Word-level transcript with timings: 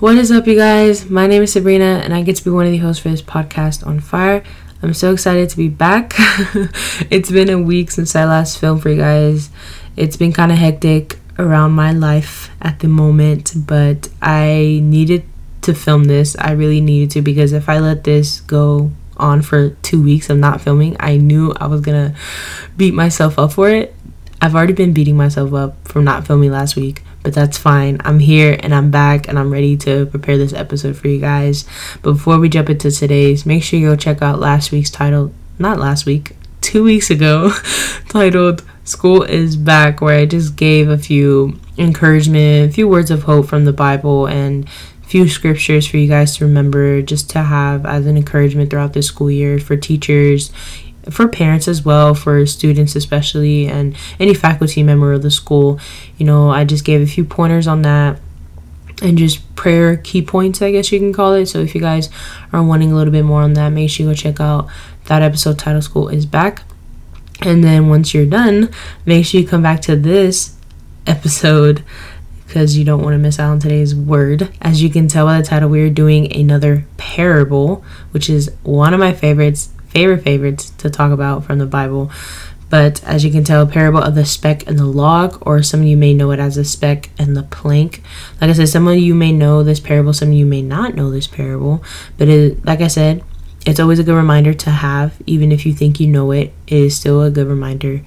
What 0.00 0.16
is 0.16 0.30
up, 0.30 0.46
you 0.46 0.54
guys? 0.54 1.10
My 1.10 1.26
name 1.26 1.42
is 1.42 1.54
Sabrina, 1.54 2.00
and 2.04 2.14
I 2.14 2.22
get 2.22 2.36
to 2.36 2.44
be 2.44 2.50
one 2.50 2.66
of 2.66 2.70
the 2.70 2.78
hosts 2.78 3.02
for 3.02 3.08
this 3.08 3.20
podcast 3.20 3.84
on 3.84 3.98
fire. 3.98 4.44
I'm 4.80 4.94
so 4.94 5.12
excited 5.12 5.50
to 5.50 5.56
be 5.56 5.68
back. 5.68 6.14
it's 7.10 7.32
been 7.32 7.50
a 7.50 7.58
week 7.60 7.90
since 7.90 8.14
I 8.14 8.24
last 8.24 8.60
filmed 8.60 8.80
for 8.80 8.90
you 8.90 8.96
guys. 8.98 9.50
It's 9.96 10.16
been 10.16 10.32
kind 10.32 10.52
of 10.52 10.58
hectic 10.58 11.18
around 11.36 11.72
my 11.72 11.90
life 11.90 12.48
at 12.62 12.78
the 12.78 12.86
moment, 12.86 13.54
but 13.56 14.08
I 14.22 14.78
needed 14.84 15.24
to 15.62 15.74
film 15.74 16.04
this. 16.04 16.36
I 16.38 16.52
really 16.52 16.80
needed 16.80 17.10
to 17.14 17.20
because 17.20 17.52
if 17.52 17.68
I 17.68 17.80
let 17.80 18.04
this 18.04 18.38
go 18.42 18.92
on 19.16 19.42
for 19.42 19.70
two 19.82 20.00
weeks 20.00 20.30
of 20.30 20.38
not 20.38 20.60
filming, 20.60 20.96
I 21.00 21.16
knew 21.16 21.52
I 21.56 21.66
was 21.66 21.80
gonna 21.80 22.14
beat 22.76 22.94
myself 22.94 23.36
up 23.36 23.54
for 23.54 23.68
it. 23.68 23.96
I've 24.40 24.54
already 24.54 24.74
been 24.74 24.92
beating 24.92 25.16
myself 25.16 25.52
up 25.54 25.88
for 25.88 26.00
not 26.00 26.24
filming 26.24 26.52
last 26.52 26.76
week, 26.76 27.02
but 27.28 27.34
that's 27.34 27.58
fine. 27.58 27.98
I'm 28.06 28.20
here 28.20 28.58
and 28.58 28.74
I'm 28.74 28.90
back 28.90 29.28
and 29.28 29.38
I'm 29.38 29.52
ready 29.52 29.76
to 29.76 30.06
prepare 30.06 30.38
this 30.38 30.54
episode 30.54 30.96
for 30.96 31.08
you 31.08 31.20
guys. 31.20 31.66
But 32.00 32.14
before 32.14 32.38
we 32.38 32.48
jump 32.48 32.70
into 32.70 32.90
today's, 32.90 33.44
make 33.44 33.62
sure 33.62 33.78
you 33.78 33.90
go 33.90 33.96
check 33.96 34.22
out 34.22 34.40
last 34.40 34.72
week's 34.72 34.88
title, 34.88 35.34
not 35.58 35.78
last 35.78 36.06
week, 36.06 36.36
two 36.62 36.82
weeks 36.82 37.10
ago, 37.10 37.50
titled 38.08 38.64
School 38.84 39.24
is 39.24 39.58
Back, 39.58 40.00
where 40.00 40.18
I 40.18 40.24
just 40.24 40.56
gave 40.56 40.88
a 40.88 40.96
few 40.96 41.60
encouragement, 41.76 42.70
a 42.70 42.72
few 42.72 42.88
words 42.88 43.10
of 43.10 43.24
hope 43.24 43.46
from 43.46 43.66
the 43.66 43.74
Bible, 43.74 44.24
and 44.24 44.66
a 45.02 45.06
few 45.06 45.28
scriptures 45.28 45.86
for 45.86 45.98
you 45.98 46.08
guys 46.08 46.34
to 46.38 46.46
remember 46.46 47.02
just 47.02 47.28
to 47.32 47.42
have 47.42 47.84
as 47.84 48.06
an 48.06 48.16
encouragement 48.16 48.70
throughout 48.70 48.94
this 48.94 49.08
school 49.08 49.30
year 49.30 49.58
for 49.58 49.76
teachers 49.76 50.50
for 51.10 51.28
parents 51.28 51.68
as 51.68 51.84
well 51.84 52.14
for 52.14 52.44
students 52.46 52.94
especially 52.94 53.66
and 53.66 53.96
any 54.20 54.34
faculty 54.34 54.82
member 54.82 55.12
of 55.12 55.22
the 55.22 55.30
school. 55.30 55.78
You 56.16 56.26
know 56.26 56.50
i 56.50 56.64
just 56.64 56.84
gave 56.84 57.00
a 57.00 57.06
few 57.06 57.24
pointers 57.24 57.66
on 57.66 57.82
that 57.82 58.20
and 59.00 59.16
just 59.16 59.54
prayer 59.54 59.96
key 59.96 60.22
points 60.22 60.60
i 60.60 60.72
guess 60.72 60.90
you 60.92 60.98
can 60.98 61.12
call 61.12 61.34
it. 61.34 61.46
So 61.46 61.60
if 61.60 61.74
you 61.74 61.80
guys 61.80 62.10
are 62.52 62.62
wanting 62.62 62.92
a 62.92 62.96
little 62.96 63.12
bit 63.12 63.24
more 63.24 63.42
on 63.42 63.54
that 63.54 63.70
make 63.70 63.90
sure 63.90 64.06
you 64.06 64.12
go 64.12 64.14
check 64.14 64.40
out 64.40 64.68
that 65.06 65.22
episode 65.22 65.58
title 65.58 65.82
school 65.82 66.08
is 66.08 66.26
back. 66.26 66.62
And 67.40 67.62
then 67.62 67.88
once 67.88 68.14
you're 68.14 68.26
done 68.26 68.70
make 69.06 69.24
sure 69.26 69.40
you 69.40 69.46
come 69.46 69.62
back 69.62 69.80
to 69.82 69.96
this 69.96 70.56
episode 71.06 71.84
because 72.48 72.78
you 72.78 72.84
don't 72.84 73.02
want 73.02 73.12
to 73.12 73.18
miss 73.18 73.38
out 73.38 73.50
on 73.50 73.58
today's 73.58 73.94
word. 73.94 74.50
As 74.62 74.82
you 74.82 74.88
can 74.88 75.06
tell 75.06 75.26
by 75.26 75.38
the 75.38 75.46
title, 75.46 75.68
we 75.68 75.82
are 75.82 75.90
doing 75.90 76.34
another 76.34 76.86
parable, 76.96 77.84
which 78.10 78.30
is 78.30 78.50
one 78.62 78.94
of 78.94 79.00
my 79.00 79.12
favorites, 79.12 79.68
favorite 79.90 80.22
favorites 80.22 80.70
to 80.78 80.90
talk 80.90 81.12
about 81.12 81.44
from 81.44 81.58
the 81.58 81.66
Bible. 81.66 82.10
But 82.70 83.02
as 83.04 83.24
you 83.24 83.30
can 83.30 83.44
tell, 83.44 83.62
a 83.62 83.66
parable 83.66 84.02
of 84.02 84.14
the 84.14 84.26
speck 84.26 84.66
and 84.66 84.78
the 84.78 84.84
log, 84.84 85.42
or 85.46 85.62
some 85.62 85.80
of 85.80 85.86
you 85.86 85.96
may 85.96 86.12
know 86.12 86.30
it 86.32 86.38
as 86.38 86.56
the 86.56 86.64
speck 86.64 87.10
and 87.18 87.34
the 87.34 87.42
plank. 87.42 88.02
Like 88.40 88.50
I 88.50 88.52
said, 88.52 88.68
some 88.68 88.86
of 88.86 88.98
you 88.98 89.14
may 89.14 89.32
know 89.32 89.62
this 89.62 89.80
parable, 89.80 90.12
some 90.12 90.28
of 90.28 90.34
you 90.34 90.44
may 90.44 90.60
not 90.60 90.94
know 90.94 91.10
this 91.10 91.26
parable. 91.26 91.82
But 92.18 92.28
it, 92.28 92.64
like 92.66 92.80
I 92.80 92.88
said, 92.88 93.24
it's 93.64 93.80
always 93.80 93.98
a 93.98 94.04
good 94.04 94.16
reminder 94.16 94.52
to 94.52 94.70
have, 94.70 95.20
even 95.26 95.50
if 95.50 95.64
you 95.64 95.72
think 95.72 95.98
you 95.98 96.06
know 96.08 96.30
it. 96.30 96.52
It 96.66 96.78
is 96.78 96.96
still 96.96 97.22
a 97.22 97.30
good 97.30 97.46
reminder 97.46 98.02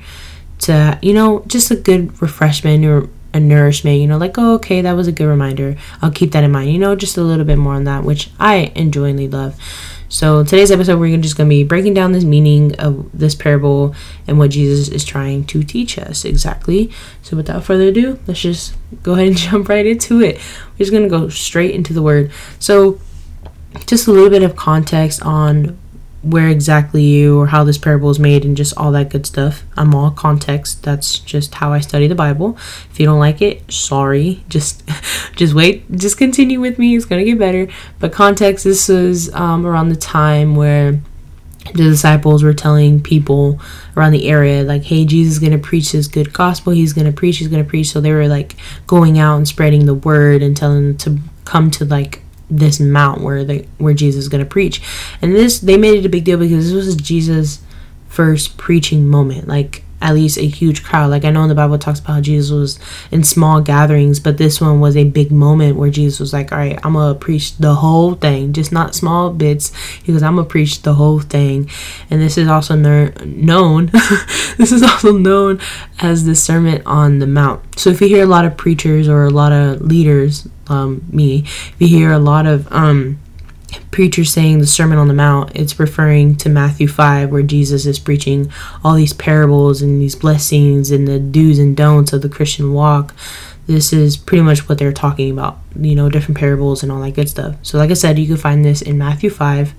to, 0.60 1.00
you 1.02 1.14
know, 1.14 1.44
just 1.48 1.72
a 1.72 1.76
good 1.76 2.22
refreshment 2.22 2.86
or 2.86 3.10
a 3.34 3.40
nourishment, 3.40 4.00
you 4.00 4.08
know, 4.08 4.18
like, 4.18 4.38
oh, 4.38 4.56
okay, 4.56 4.82
that 4.82 4.94
was 4.94 5.08
a 5.08 5.12
good 5.12 5.28
reminder. 5.28 5.76
I'll 6.02 6.12
keep 6.12 6.34
that 6.34 6.44
in 6.44 6.52
mind, 6.52 6.72
you 6.72 6.78
know, 6.78 6.96
just 6.96 7.18
a 7.18 7.22
little 7.22 7.46
bit 7.46 7.58
more 7.58 7.74
on 7.74 7.86
that, 7.86 8.04
which 8.04 8.30
I 8.40 8.72
enjoyingly 8.76 9.28
love. 9.28 9.56
So, 10.12 10.44
today's 10.44 10.72
episode, 10.72 11.00
we're 11.00 11.16
just 11.16 11.38
going 11.38 11.48
to 11.48 11.56
be 11.56 11.64
breaking 11.64 11.94
down 11.94 12.12
this 12.12 12.26
meaning 12.26 12.76
of 12.76 13.10
this 13.18 13.34
parable 13.34 13.96
and 14.28 14.38
what 14.38 14.50
Jesus 14.50 14.90
is 14.90 15.06
trying 15.06 15.46
to 15.46 15.64
teach 15.64 15.98
us 15.98 16.26
exactly. 16.26 16.92
So, 17.22 17.38
without 17.38 17.64
further 17.64 17.86
ado, 17.86 18.20
let's 18.28 18.42
just 18.42 18.76
go 19.04 19.14
ahead 19.14 19.28
and 19.28 19.38
jump 19.38 19.70
right 19.70 19.86
into 19.86 20.20
it. 20.20 20.36
We're 20.36 20.80
just 20.80 20.92
going 20.92 21.04
to 21.04 21.10
go 21.10 21.30
straight 21.30 21.74
into 21.74 21.94
the 21.94 22.02
word. 22.02 22.30
So, 22.60 23.00
just 23.86 24.06
a 24.06 24.12
little 24.12 24.30
bit 24.30 24.44
of 24.44 24.58
context 24.58 25.22
on 25.22 25.80
where 26.24 26.50
exactly 26.50 27.04
you 27.04 27.40
or 27.40 27.48
how 27.48 27.64
this 27.64 27.78
parable 27.78 28.10
is 28.10 28.20
made 28.20 28.46
and 28.46 28.56
just 28.56 28.78
all 28.78 28.92
that 28.92 29.10
good 29.10 29.26
stuff. 29.26 29.64
I'm 29.76 29.96
all 29.96 30.12
context. 30.12 30.84
That's 30.84 31.18
just 31.18 31.56
how 31.56 31.74
I 31.74 31.80
study 31.80 32.08
the 32.08 32.16
Bible. 32.16 32.58
If 32.92 33.00
you 33.00 33.08
don't 33.08 33.20
like 33.20 33.42
it, 33.42 33.72
sorry. 33.72 34.44
Just 34.50 34.84
just 35.36 35.54
wait. 35.54 35.90
Just 35.92 36.18
continue 36.18 36.60
with 36.60 36.78
me. 36.78 36.96
It's 36.96 37.06
gonna 37.06 37.24
get 37.24 37.40
better. 37.40 37.68
But 38.00 38.12
context. 38.12 38.66
This 38.66 38.90
was 38.90 39.34
um, 39.34 39.66
around 39.66 39.90
the 39.90 39.96
time 39.96 40.56
where 40.56 41.00
the 41.74 41.84
disciples 41.84 42.44
were 42.44 42.54
telling 42.54 43.02
people 43.02 43.60
around 43.96 44.12
the 44.12 44.28
area 44.28 44.64
like 44.64 44.84
hey 44.84 45.06
jesus 45.06 45.34
is 45.34 45.40
going 45.40 45.52
to 45.52 45.60
preach 45.60 45.92
this 45.92 46.08
good 46.08 46.34
gospel 46.34 46.74
he's 46.74 46.92
going 46.92 47.06
to 47.06 47.14
preach 47.14 47.38
he's 47.38 47.48
going 47.48 47.64
to 47.64 47.70
preach 47.70 47.92
so 47.92 48.02
they 48.02 48.12
were 48.12 48.28
like 48.28 48.56
going 48.88 49.20
out 49.20 49.38
and 49.38 49.48
spreading 49.48 49.86
the 49.86 49.94
word 49.94 50.42
and 50.42 50.58
telling 50.58 50.88
them 50.88 50.98
to 50.98 51.20
come 51.46 51.70
to 51.70 51.86
like 51.86 52.24
this 52.52 52.80
mount 52.80 53.22
where 53.22 53.44
they 53.44 53.68
where 53.78 53.94
Jesus 53.94 54.24
is 54.24 54.30
going 54.30 54.44
to 54.44 54.50
preach. 54.50 54.82
And 55.22 55.34
this 55.34 55.60
they 55.60 55.78
made 55.78 55.98
it 55.98 56.06
a 56.06 56.10
big 56.10 56.26
deal 56.26 56.38
because 56.38 56.72
this 56.72 56.86
was 56.86 56.96
Jesus' 56.96 57.62
first 58.08 58.58
preaching 58.58 59.08
moment. 59.08 59.48
Like 59.48 59.84
at 60.02 60.16
least 60.16 60.38
a 60.38 60.48
huge 60.48 60.84
crowd. 60.84 61.12
Like 61.12 61.24
I 61.24 61.30
know 61.30 61.44
in 61.44 61.50
the 61.50 61.56
Bible 61.56 61.78
talks 61.78 62.00
about 62.00 62.24
Jesus 62.24 62.52
was 62.52 62.80
in 63.12 63.24
small 63.24 63.62
gatherings, 63.62 64.20
but 64.20 64.38
this 64.38 64.60
one 64.60 64.80
was 64.80 64.98
a 64.98 65.04
big 65.04 65.32
moment 65.32 65.78
where 65.78 65.90
Jesus 65.90 66.20
was 66.20 66.34
like, 66.34 66.52
"All 66.52 66.58
right, 66.58 66.80
I'm 66.84 66.94
gonna 66.94 67.16
preach 67.16 67.58
the 67.58 67.76
whole 67.76 68.16
thing, 68.16 68.54
just 68.54 68.72
not 68.72 68.96
small 68.96 69.30
bits." 69.30 69.72
He 70.04 70.12
goes, 70.12 70.24
"I'm 70.24 70.36
gonna 70.36 70.48
preach 70.48 70.82
the 70.82 70.96
whole 70.96 71.20
thing," 71.20 71.70
and 72.10 72.22
this 72.22 72.38
is 72.38 72.48
also 72.48 72.76
ner- 72.76 73.14
known. 73.26 73.92
this 74.58 74.72
is 74.72 74.84
also 74.84 75.18
known 75.18 75.60
as 76.00 76.26
the 76.26 76.36
Sermon 76.36 76.82
on 76.86 77.20
the 77.20 77.28
Mount. 77.28 77.80
So 77.80 77.90
if 77.90 78.02
you 78.02 78.08
hear 78.08 78.24
a 78.24 78.28
lot 78.28 78.46
of 78.46 78.58
preachers 78.58 79.08
or 79.08 79.24
a 79.26 79.30
lot 79.30 79.52
of 79.52 79.82
leaders, 79.82 80.48
um, 80.68 81.04
me, 81.10 81.44
if 81.46 81.76
you 81.80 81.88
hear 81.88 82.12
a 82.12 82.20
lot 82.20 82.46
of 82.46 82.72
um 82.72 83.20
preacher 83.92 84.24
saying 84.24 84.60
the 84.60 84.68
Sermon 84.68 84.98
on 84.98 85.08
the 85.08 85.14
Mount, 85.14 85.52
it's 85.56 85.80
referring 85.80 86.36
to 86.38 86.50
Matthew 86.50 86.88
5, 86.88 87.32
where 87.32 87.44
Jesus 87.44 87.86
is 87.86 88.00
preaching 88.00 88.52
all 88.84 88.96
these 88.96 89.14
parables 89.14 89.82
and 89.82 90.02
these 90.02 90.16
blessings 90.16 90.92
and 90.92 91.08
the 91.08 91.20
do's 91.20 91.60
and 91.60 91.76
don'ts 91.76 92.14
of 92.14 92.22
the 92.22 92.30
Christian 92.30 92.74
walk. 92.74 93.14
This 93.68 93.94
is 93.94 94.18
pretty 94.18 94.44
much 94.44 94.68
what 94.68 94.78
they're 94.78 94.92
talking 94.92 95.32
about, 95.32 95.60
you 95.80 95.96
know, 95.96 96.10
different 96.10 96.38
parables 96.38 96.84
and 96.84 96.92
all 96.92 97.02
that 97.02 97.12
good 97.12 97.30
stuff. 97.30 97.56
So, 97.62 97.78
like 97.78 97.92
I 97.92 97.94
said, 97.94 98.18
you 98.20 98.28
can 98.28 98.38
find 98.38 98.66
this 98.66 98.82
in 98.82 98.98
Matthew 98.98 99.30
5. 99.30 99.74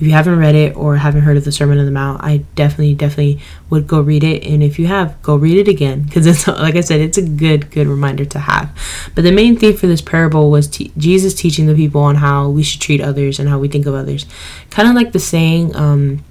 If 0.00 0.06
you 0.06 0.12
haven't 0.12 0.38
read 0.38 0.54
it 0.54 0.74
or 0.76 0.96
haven't 0.96 1.22
heard 1.22 1.36
of 1.36 1.44
the 1.44 1.52
Sermon 1.52 1.78
on 1.78 1.84
the 1.84 1.90
Mount, 1.90 2.22
I 2.24 2.38
definitely, 2.54 2.94
definitely 2.94 3.38
would 3.68 3.86
go 3.86 4.00
read 4.00 4.24
it. 4.24 4.42
And 4.44 4.62
if 4.62 4.78
you 4.78 4.86
have, 4.86 5.20
go 5.20 5.36
read 5.36 5.58
it 5.58 5.68
again 5.68 6.04
because 6.04 6.26
it's 6.26 6.46
like 6.48 6.74
I 6.74 6.80
said, 6.80 7.02
it's 7.02 7.18
a 7.18 7.22
good, 7.22 7.70
good 7.70 7.86
reminder 7.86 8.24
to 8.24 8.38
have. 8.38 8.74
But 9.14 9.24
the 9.24 9.30
main 9.32 9.58
theme 9.58 9.76
for 9.76 9.86
this 9.86 10.00
parable 10.00 10.50
was 10.50 10.68
Jesus 10.68 11.34
teaching 11.34 11.66
the 11.66 11.74
people 11.74 12.00
on 12.00 12.14
how 12.14 12.48
we 12.48 12.62
should 12.62 12.80
treat 12.80 13.02
others 13.02 13.38
and 13.38 13.46
how 13.46 13.58
we 13.58 13.68
think 13.68 13.84
of 13.84 13.94
others. 13.94 14.24
Kind 14.70 14.88
of 14.88 14.94
like 14.94 15.12
the 15.12 15.18
saying, 15.18 15.76
um, 15.76 16.24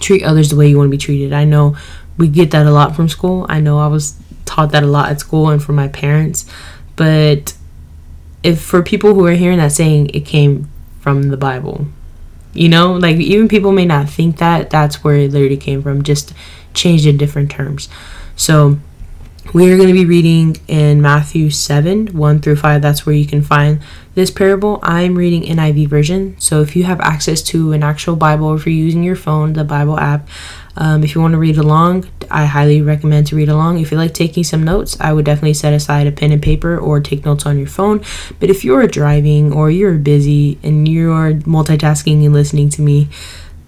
treat 0.00 0.24
others 0.24 0.50
the 0.50 0.56
way 0.56 0.68
you 0.68 0.76
want 0.76 0.88
to 0.88 0.90
be 0.90 0.98
treated. 0.98 1.32
I 1.32 1.44
know 1.44 1.76
we 2.18 2.26
get 2.26 2.50
that 2.50 2.66
a 2.66 2.72
lot 2.72 2.96
from 2.96 3.08
school. 3.08 3.46
I 3.48 3.60
know 3.60 3.78
I 3.78 3.86
was 3.86 4.18
taught 4.44 4.72
that 4.72 4.82
a 4.82 4.86
lot 4.86 5.10
at 5.10 5.20
school 5.20 5.48
and 5.48 5.62
from 5.62 5.76
my 5.76 5.86
parents. 5.86 6.44
But 6.96 7.54
if 8.42 8.60
for 8.60 8.82
people 8.82 9.14
who 9.14 9.24
are 9.26 9.32
hearing 9.32 9.58
that 9.58 9.70
saying, 9.70 10.10
it 10.10 10.26
came 10.26 10.68
from 11.00 11.30
the 11.30 11.36
Bible. 11.36 11.86
You 12.52 12.68
know, 12.68 12.94
like 12.94 13.16
even 13.16 13.48
people 13.48 13.72
may 13.72 13.86
not 13.86 14.08
think 14.08 14.36
that 14.38 14.70
that's 14.70 15.02
where 15.02 15.16
it 15.16 15.32
literally 15.32 15.56
came 15.56 15.82
from, 15.82 16.02
just 16.02 16.32
changed 16.74 17.06
in 17.06 17.16
different 17.16 17.50
terms. 17.50 17.88
So 18.36 18.78
we 19.52 19.70
are 19.70 19.76
going 19.76 19.88
to 19.88 19.94
be 19.94 20.06
reading 20.06 20.56
in 20.66 21.02
Matthew 21.02 21.50
7 21.50 22.06
1 22.06 22.40
through 22.40 22.56
5. 22.56 22.80
That's 22.80 23.04
where 23.04 23.14
you 23.14 23.26
can 23.26 23.42
find 23.42 23.80
this 24.14 24.30
parable. 24.30 24.80
I'm 24.82 25.14
reading 25.14 25.42
NIV 25.42 25.88
version. 25.88 26.36
So 26.38 26.62
if 26.62 26.74
you 26.74 26.84
have 26.84 27.00
access 27.00 27.42
to 27.44 27.72
an 27.72 27.82
actual 27.82 28.16
Bible 28.16 28.54
if 28.54 28.64
you're 28.64 28.74
using 28.74 29.02
your 29.04 29.16
phone, 29.16 29.52
the 29.52 29.64
Bible 29.64 29.98
app, 29.98 30.26
um, 30.76 31.04
if 31.04 31.14
you 31.14 31.20
want 31.20 31.32
to 31.32 31.38
read 31.38 31.58
along, 31.58 32.08
I 32.30 32.46
highly 32.46 32.80
recommend 32.80 33.26
to 33.26 33.36
read 33.36 33.50
along. 33.50 33.78
If 33.78 33.90
you 33.90 33.98
like 33.98 34.14
taking 34.14 34.42
some 34.42 34.62
notes, 34.62 34.96
I 34.98 35.12
would 35.12 35.26
definitely 35.26 35.54
set 35.54 35.74
aside 35.74 36.06
a 36.06 36.12
pen 36.12 36.32
and 36.32 36.42
paper 36.42 36.78
or 36.78 37.00
take 37.00 37.26
notes 37.26 37.44
on 37.44 37.58
your 37.58 37.66
phone. 37.66 38.02
But 38.40 38.48
if 38.48 38.64
you're 38.64 38.86
driving 38.86 39.52
or 39.52 39.70
you're 39.70 39.98
busy 39.98 40.58
and 40.62 40.88
you're 40.88 41.34
multitasking 41.34 42.24
and 42.24 42.32
listening 42.32 42.70
to 42.70 42.80
me, 42.80 43.10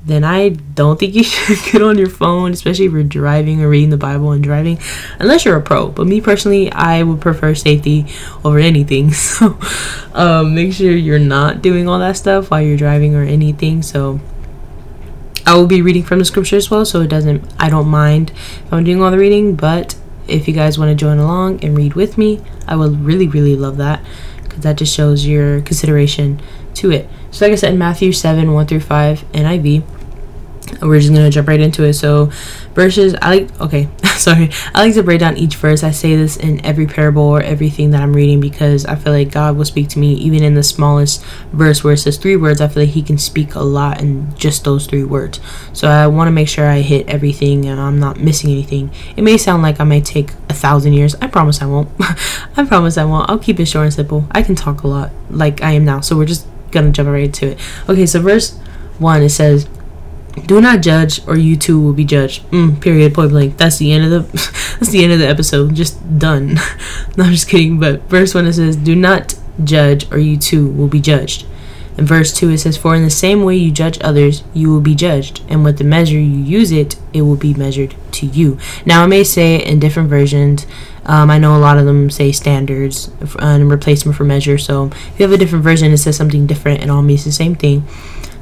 then 0.06 0.22
I 0.24 0.50
don't 0.50 0.98
think 0.98 1.14
you 1.14 1.24
should 1.24 1.72
get 1.72 1.82
on 1.82 1.98
your 1.98 2.10
phone, 2.10 2.52
especially 2.52 2.86
if 2.86 2.92
you're 2.92 3.02
driving 3.02 3.62
or 3.62 3.68
reading 3.68 3.90
the 3.90 3.96
Bible 3.96 4.32
and 4.32 4.42
driving, 4.42 4.78
unless 5.18 5.44
you're 5.44 5.56
a 5.56 5.62
pro. 5.62 5.88
But 5.88 6.06
me 6.06 6.20
personally, 6.20 6.70
I 6.72 7.02
would 7.02 7.20
prefer 7.20 7.54
safety 7.54 8.06
over 8.44 8.58
anything. 8.58 9.12
So 9.24 9.58
um, 10.12 10.54
make 10.54 10.72
sure 10.74 10.92
you're 10.92 11.18
not 11.18 11.60
doing 11.60 11.88
all 11.88 11.98
that 11.98 12.16
stuff 12.16 12.50
while 12.50 12.60
you're 12.60 12.76
driving 12.76 13.16
or 13.16 13.22
anything. 13.22 13.82
So 13.82 14.20
I 15.46 15.54
will 15.56 15.66
be 15.66 15.82
reading 15.82 16.04
from 16.04 16.20
the 16.20 16.24
scripture 16.24 16.56
as 16.56 16.70
well, 16.70 16.84
so 16.84 17.00
it 17.00 17.08
doesn't, 17.08 17.44
I 17.58 17.68
don't 17.68 17.88
mind 17.88 18.30
if 18.30 18.72
I'm 18.72 18.84
doing 18.84 19.02
all 19.02 19.10
the 19.10 19.18
reading, 19.18 19.56
but 19.56 19.96
if 20.28 20.46
you 20.46 20.54
guys 20.54 20.78
want 20.78 20.90
to 20.90 20.94
join 20.94 21.18
along 21.18 21.64
and 21.64 21.76
read 21.76 21.94
with 21.94 22.16
me, 22.16 22.40
I 22.66 22.76
would 22.76 23.00
really, 23.00 23.28
really 23.28 23.56
love 23.56 23.76
that 23.78 24.04
because 24.42 24.60
that 24.60 24.76
just 24.76 24.94
shows 24.94 25.26
your 25.26 25.60
consideration 25.62 26.40
to 26.74 26.92
it. 26.92 27.08
So, 27.30 27.44
like 27.44 27.52
I 27.52 27.56
said, 27.56 27.76
Matthew 27.76 28.12
7 28.12 28.52
1 28.52 28.66
through 28.66 28.80
5 28.80 29.32
NIV. 29.32 29.84
We're 30.80 31.00
just 31.00 31.14
to 31.14 31.30
jump 31.30 31.48
right 31.48 31.60
into 31.60 31.84
it. 31.84 31.94
So, 31.94 32.30
verses 32.74 33.14
i 33.22 33.36
like 33.36 33.60
okay 33.60 33.88
sorry. 34.16 34.50
I 34.74 34.84
like 34.84 34.94
to 34.94 35.02
break 35.02 35.20
down 35.20 35.36
each 35.36 35.56
verse. 35.56 35.82
I 35.82 35.90
say 35.90 36.16
this 36.16 36.36
in 36.36 36.64
every 36.64 36.86
parable 36.86 37.22
or 37.22 37.40
everything 37.40 37.90
that 37.90 38.02
i'm 38.02 38.12
reading 38.12 38.40
because 38.40 38.84
i 38.84 38.94
feel 38.96 39.12
like 39.12 39.30
god 39.32 39.56
will 39.56 39.64
speak 39.64 39.88
to 39.90 39.98
me 39.98 40.14
even 40.14 40.42
in 40.42 40.54
the 40.54 40.62
smallest 40.62 41.24
verse 41.52 41.82
where 41.82 41.94
it 41.94 41.98
says 41.98 42.18
three 42.18 42.36
words. 42.36 42.60
I 42.60 42.68
feel 42.68 42.82
like 42.84 42.92
he 42.92 43.02
can 43.02 43.18
speak 43.18 43.54
a 43.54 43.60
lot 43.60 44.00
in 44.00 44.34
just 44.36 44.64
those 44.64 44.86
three 44.86 45.04
words. 45.04 45.40
So 45.72 45.88
i 45.88 46.06
want 46.06 46.28
to 46.28 46.32
make 46.32 46.48
sure 46.48 46.66
i 46.66 46.80
hit 46.80 47.08
everything 47.08 47.66
and 47.66 47.80
i'm 47.80 47.98
not 47.98 48.18
missing 48.18 48.50
anything. 48.50 48.90
It 49.16 49.22
may 49.22 49.38
sound 49.38 49.62
like 49.62 49.80
i 49.80 49.84
might 49.84 50.04
take 50.04 50.32
a 50.48 50.54
thousand 50.54 50.94
years. 50.94 51.14
I 51.20 51.28
promise 51.28 51.62
i 51.62 51.66
won't. 51.66 51.88
I 52.56 52.64
promise 52.66 52.98
i 52.98 53.04
won't. 53.04 53.30
I'll 53.30 53.38
keep 53.38 53.60
it 53.60 53.66
short 53.66 53.84
and 53.84 53.94
simple. 53.94 54.26
I 54.32 54.42
can 54.42 54.54
talk 54.54 54.82
a 54.82 54.88
lot 54.88 55.10
like 55.30 55.62
i 55.62 55.72
am 55.72 55.84
now. 55.84 56.00
So 56.00 56.16
we're 56.16 56.26
just 56.26 56.46
gonna 56.70 56.90
jump 56.90 57.08
right 57.08 57.24
into 57.24 57.52
it. 57.52 57.58
Okay 57.88 58.06
so 58.06 58.20
verse 58.20 58.58
one 58.98 59.22
it 59.22 59.30
says 59.30 59.68
do 60.46 60.60
not 60.60 60.80
judge 60.80 61.26
or 61.26 61.36
you 61.36 61.56
too 61.56 61.80
will 61.80 61.92
be 61.92 62.04
judged. 62.04 62.42
Mm, 62.50 62.80
period 62.80 63.14
point 63.14 63.30
blank. 63.30 63.56
That's 63.56 63.78
the 63.78 63.92
end 63.92 64.04
of 64.04 64.10
the 64.10 64.32
that's 64.80 64.90
the 64.90 65.02
end 65.04 65.12
of 65.12 65.18
the 65.18 65.28
episode. 65.28 65.74
Just 65.74 66.18
done. 66.18 66.58
No 67.16 67.24
i'm 67.24 67.32
just 67.32 67.48
kidding. 67.48 67.78
But 67.78 68.02
verse 68.08 68.34
1 68.34 68.46
it 68.46 68.54
says 68.54 68.76
do 68.76 68.96
not 68.96 69.36
judge 69.62 70.10
or 70.10 70.18
you 70.18 70.36
too 70.36 70.68
will 70.68 70.88
be 70.88 71.00
judged. 71.00 71.46
In 71.96 72.06
verse 72.06 72.32
2 72.32 72.50
it 72.50 72.58
says 72.58 72.76
for 72.76 72.96
in 72.96 73.04
the 73.04 73.10
same 73.10 73.44
way 73.44 73.54
you 73.54 73.70
judge 73.70 73.98
others 74.00 74.42
you 74.52 74.68
will 74.68 74.80
be 74.80 74.96
judged. 74.96 75.42
And 75.48 75.64
with 75.64 75.78
the 75.78 75.84
measure 75.84 76.18
you 76.18 76.42
use 76.42 76.72
it 76.72 76.96
it 77.12 77.22
will 77.22 77.36
be 77.36 77.54
measured 77.54 77.94
to 78.12 78.26
you. 78.26 78.58
Now 78.84 79.04
i 79.04 79.06
may 79.06 79.22
say 79.22 79.64
in 79.64 79.78
different 79.78 80.08
versions. 80.08 80.66
Um, 81.06 81.30
i 81.30 81.38
know 81.38 81.56
a 81.56 81.58
lot 81.58 81.78
of 81.78 81.84
them 81.84 82.10
say 82.10 82.32
standards 82.32 83.12
and 83.38 83.70
replacement 83.70 84.16
for 84.16 84.24
measure. 84.24 84.58
So 84.58 84.86
if 84.86 85.20
you 85.20 85.24
have 85.24 85.32
a 85.32 85.38
different 85.38 85.62
version 85.62 85.92
it 85.92 85.98
says 85.98 86.16
something 86.16 86.46
different 86.46 86.80
and 86.82 86.90
all 86.90 87.02
means 87.02 87.24
the 87.24 87.30
same 87.32 87.54
thing. 87.54 87.86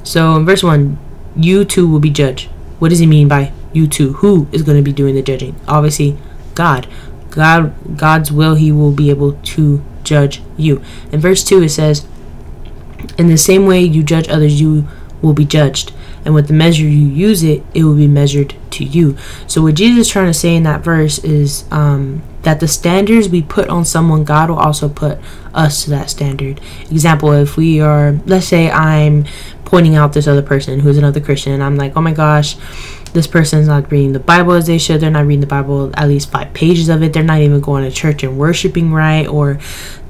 So 0.04 0.36
in 0.36 0.46
verse 0.46 0.62
1 0.62 0.98
you 1.36 1.64
too 1.64 1.88
will 1.88 2.00
be 2.00 2.10
judged. 2.10 2.48
What 2.78 2.88
does 2.88 2.98
he 2.98 3.06
mean 3.06 3.28
by 3.28 3.52
you 3.72 3.86
too? 3.86 4.14
Who 4.14 4.48
is 4.52 4.62
going 4.62 4.76
to 4.76 4.82
be 4.82 4.92
doing 4.92 5.14
the 5.14 5.22
judging? 5.22 5.58
Obviously, 5.68 6.18
God. 6.54 6.86
God 7.30 7.72
God's 7.96 8.30
will 8.30 8.56
he 8.56 8.70
will 8.70 8.92
be 8.92 9.10
able 9.10 9.32
to 9.32 9.82
judge 10.04 10.42
you. 10.56 10.82
In 11.10 11.20
verse 11.20 11.42
2 11.42 11.62
it 11.62 11.70
says, 11.70 12.04
"In 13.16 13.28
the 13.28 13.38
same 13.38 13.66
way 13.66 13.82
you 13.82 14.02
judge 14.02 14.28
others, 14.28 14.60
you 14.60 14.86
will 15.22 15.32
be 15.32 15.44
judged, 15.44 15.92
and 16.24 16.34
with 16.34 16.48
the 16.48 16.52
measure 16.52 16.82
you 16.82 17.06
use 17.06 17.42
it, 17.42 17.64
it 17.72 17.84
will 17.84 17.94
be 17.94 18.08
measured 18.08 18.54
to 18.72 18.84
you." 18.84 19.16
So 19.46 19.62
what 19.62 19.74
Jesus 19.74 20.06
is 20.06 20.12
trying 20.12 20.26
to 20.26 20.34
say 20.34 20.54
in 20.54 20.64
that 20.64 20.84
verse 20.84 21.18
is 21.20 21.64
um, 21.70 22.22
that 22.42 22.60
the 22.60 22.68
standards 22.68 23.28
we 23.28 23.40
put 23.40 23.68
on 23.68 23.84
someone, 23.84 24.24
God 24.24 24.50
will 24.50 24.58
also 24.58 24.88
put 24.88 25.18
us 25.54 25.84
to 25.84 25.90
that 25.90 26.10
standard. 26.10 26.60
Example, 26.90 27.32
if 27.32 27.56
we 27.56 27.80
are, 27.80 28.18
let's 28.26 28.46
say 28.46 28.70
I'm 28.70 29.24
pointing 29.72 29.96
out 29.96 30.12
this 30.12 30.28
other 30.28 30.42
person 30.42 30.78
who's 30.80 30.98
another 30.98 31.18
Christian, 31.18 31.50
and 31.54 31.62
I'm 31.62 31.76
like, 31.76 31.96
oh 31.96 32.02
my 32.02 32.12
gosh, 32.12 32.56
this 33.14 33.26
person's 33.26 33.68
not 33.68 33.90
reading 33.90 34.12
the 34.12 34.20
Bible 34.20 34.52
as 34.52 34.66
they 34.66 34.76
should. 34.76 35.00
They're 35.00 35.10
not 35.10 35.24
reading 35.24 35.40
the 35.40 35.46
Bible 35.46 35.90
at 35.94 36.08
least 36.08 36.30
five 36.30 36.52
pages 36.52 36.90
of 36.90 37.02
it. 37.02 37.14
They're 37.14 37.22
not 37.22 37.40
even 37.40 37.62
going 37.62 37.84
to 37.84 37.90
church 37.90 38.22
and 38.22 38.38
worshiping 38.38 38.92
right, 38.92 39.26
or 39.26 39.58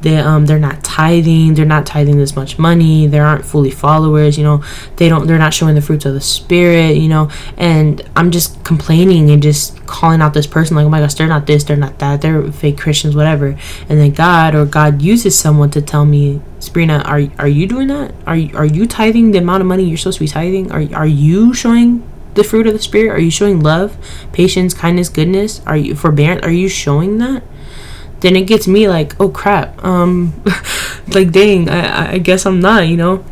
they 0.00 0.19
um 0.19 0.47
they're 0.47 0.59
not 0.59 0.82
tithing. 0.82 1.55
They're 1.55 1.64
not 1.64 1.87
tithing 1.87 2.19
this 2.19 2.35
much 2.35 2.59
money. 2.59 3.06
They 3.06 3.20
aren't 3.20 3.44
fully 3.44 3.70
followers. 3.70 4.37
You 4.37 4.43
know, 4.43 4.64
they 4.97 5.09
don't. 5.09 5.29
They're 5.29 5.38
not 5.38 5.55
showing 5.55 5.76
the 5.76 5.81
fruits 5.81 6.06
of 6.06 6.14
the 6.14 6.20
spirit. 6.20 6.97
You 6.97 7.09
know, 7.09 7.31
and 7.56 8.03
I'm 8.17 8.32
just 8.32 8.64
complaining 8.64 9.31
and 9.31 9.41
just 9.41 9.87
calling 9.87 10.20
out 10.20 10.35
this 10.35 10.49
person 10.49 10.75
like, 10.75 10.87
oh 10.87 10.88
my 10.88 10.99
gosh, 10.99 11.14
they're 11.14 11.29
not 11.29 11.47
this, 11.47 11.62
they're 11.62 11.76
not 11.76 12.00
that, 12.00 12.20
they're 12.20 12.50
fake 12.50 12.79
Christians, 12.79 13.14
whatever. 13.14 13.56
And 13.88 14.00
then 14.00 14.11
God 14.11 14.56
or 14.56 14.64
God 14.64 15.03
uses 15.03 15.38
someone 15.38 15.70
to 15.70 15.82
tell 15.82 16.05
me, 16.05 16.41
Sabrina, 16.62 17.03
are 17.05 17.26
are 17.41 17.49
you 17.49 17.67
doing 17.67 17.88
that? 17.88 18.14
Are 18.25 18.37
you, 18.37 18.56
are 18.56 18.64
you 18.64 18.87
tithing 18.87 19.32
the 19.32 19.38
amount 19.38 19.62
of 19.62 19.67
money 19.67 19.82
you're 19.82 19.99
supposed 19.99 20.19
to 20.19 20.25
be 20.25 20.29
tithing? 20.29 20.70
Are 20.70 20.87
are 20.94 21.06
you 21.06 21.53
showing 21.53 22.06
the 22.35 22.44
fruit 22.44 22.69
of 22.69 22.73
the 22.73 22.79
spirit? 22.79 23.11
Are 23.11 23.20
you 23.20 23.32
showing 23.32 23.61
love, 23.61 23.97
patience, 24.32 24.73
kindness, 24.73 25.09
goodness? 25.09 25.61
Are 25.67 25.76
you 25.76 25.97
forbearance? 25.97 26.47
Are 26.47 26.53
you 26.53 26.69
showing 26.69 27.19
that? 27.19 27.43
Then 28.20 28.37
it 28.37 28.47
gets 28.47 28.69
me 28.69 28.88
like, 28.88 29.20
oh 29.20 29.29
crap, 29.29 29.82
um, 29.82 30.32
like 31.09 31.32
dang, 31.32 31.69
I 31.69 32.12
I 32.12 32.19
guess 32.19 32.47
I'm 32.47 32.61
not, 32.61 32.87
you 32.87 32.97
know 32.97 33.25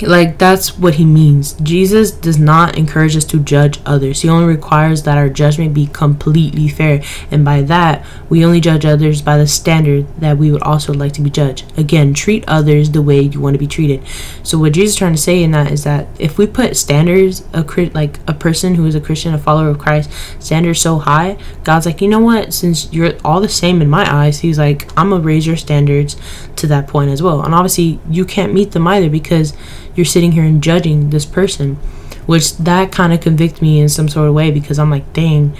like 0.00 0.38
that's 0.38 0.78
what 0.78 0.94
he 0.94 1.04
means. 1.04 1.52
Jesus 1.54 2.10
does 2.10 2.38
not 2.38 2.78
encourage 2.78 3.14
us 3.16 3.24
to 3.26 3.38
judge 3.38 3.78
others. 3.84 4.22
He 4.22 4.28
only 4.28 4.46
requires 4.46 5.02
that 5.02 5.18
our 5.18 5.28
judgment 5.28 5.74
be 5.74 5.86
completely 5.86 6.68
fair. 6.68 7.02
And 7.30 7.44
by 7.44 7.62
that, 7.62 8.04
we 8.30 8.44
only 8.44 8.60
judge 8.60 8.86
others 8.86 9.20
by 9.20 9.36
the 9.36 9.46
standard 9.46 10.06
that 10.18 10.38
we 10.38 10.50
would 10.50 10.62
also 10.62 10.94
like 10.94 11.12
to 11.12 11.20
be 11.20 11.28
judged. 11.28 11.70
Again, 11.78 12.14
treat 12.14 12.44
others 12.48 12.90
the 12.90 13.02
way 13.02 13.20
you 13.20 13.40
want 13.40 13.54
to 13.54 13.58
be 13.58 13.66
treated. 13.66 14.02
So 14.42 14.58
what 14.58 14.72
Jesus 14.72 14.94
is 14.94 14.98
trying 14.98 15.14
to 15.14 15.20
say 15.20 15.42
in 15.42 15.50
that 15.50 15.70
is 15.70 15.84
that 15.84 16.08
if 16.18 16.38
we 16.38 16.46
put 16.46 16.76
standards 16.76 17.44
a 17.52 17.62
like 17.94 18.18
a 18.26 18.34
person 18.34 18.74
who 18.76 18.86
is 18.86 18.94
a 18.94 19.00
Christian, 19.00 19.34
a 19.34 19.38
follower 19.38 19.68
of 19.68 19.78
Christ, 19.78 20.10
standards 20.38 20.80
so 20.80 20.98
high, 20.98 21.36
God's 21.64 21.86
like, 21.86 22.00
"You 22.00 22.08
know 22.08 22.20
what? 22.20 22.54
Since 22.54 22.92
you're 22.92 23.14
all 23.24 23.40
the 23.40 23.48
same 23.48 23.82
in 23.82 23.90
my 23.90 24.10
eyes, 24.12 24.40
he's 24.40 24.58
like, 24.58 24.90
I'm 24.96 25.10
going 25.10 25.22
to 25.22 25.26
raise 25.26 25.46
your 25.46 25.56
standards 25.56 26.16
to 26.56 26.66
that 26.68 26.88
point 26.88 27.10
as 27.10 27.22
well." 27.22 27.42
And 27.42 27.54
obviously, 27.54 28.00
you 28.08 28.24
can't 28.24 28.54
meet 28.54 28.72
them 28.72 28.86
either 28.86 29.10
because 29.10 29.52
you're 29.94 30.04
sitting 30.04 30.32
here 30.32 30.44
and 30.44 30.62
judging 30.62 31.10
this 31.10 31.24
person 31.26 31.76
which 32.26 32.56
that 32.58 32.92
kind 32.92 33.12
of 33.12 33.20
convict 33.20 33.60
me 33.60 33.80
in 33.80 33.88
some 33.88 34.08
sort 34.08 34.28
of 34.28 34.34
way 34.34 34.50
because 34.50 34.78
i'm 34.78 34.90
like 34.90 35.12
dang 35.12 35.56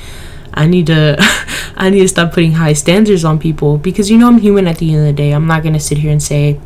i 0.55 0.67
need 0.67 0.87
to 0.87 1.17
i 1.77 1.91
need 1.91 2.01
to 2.01 2.09
stop 2.09 2.33
putting 2.33 2.53
high 2.53 2.73
standards 2.73 3.25
on 3.25 3.39
people. 3.39 3.79
Because 3.79 4.11
you 4.11 4.19
know 4.19 4.29
i'm 4.29 4.39
human 4.39 4.67
at 4.67 4.79
the 4.79 4.91
end 4.91 5.01
of 5.01 5.07
the 5.07 5.13
day. 5.13 5.33
I'm 5.33 5.47
not 5.47 5.63
going 5.63 5.75
to 5.75 5.81
sit 5.81 5.99
here 5.99 6.11
and 6.11 6.23
say 6.23 6.61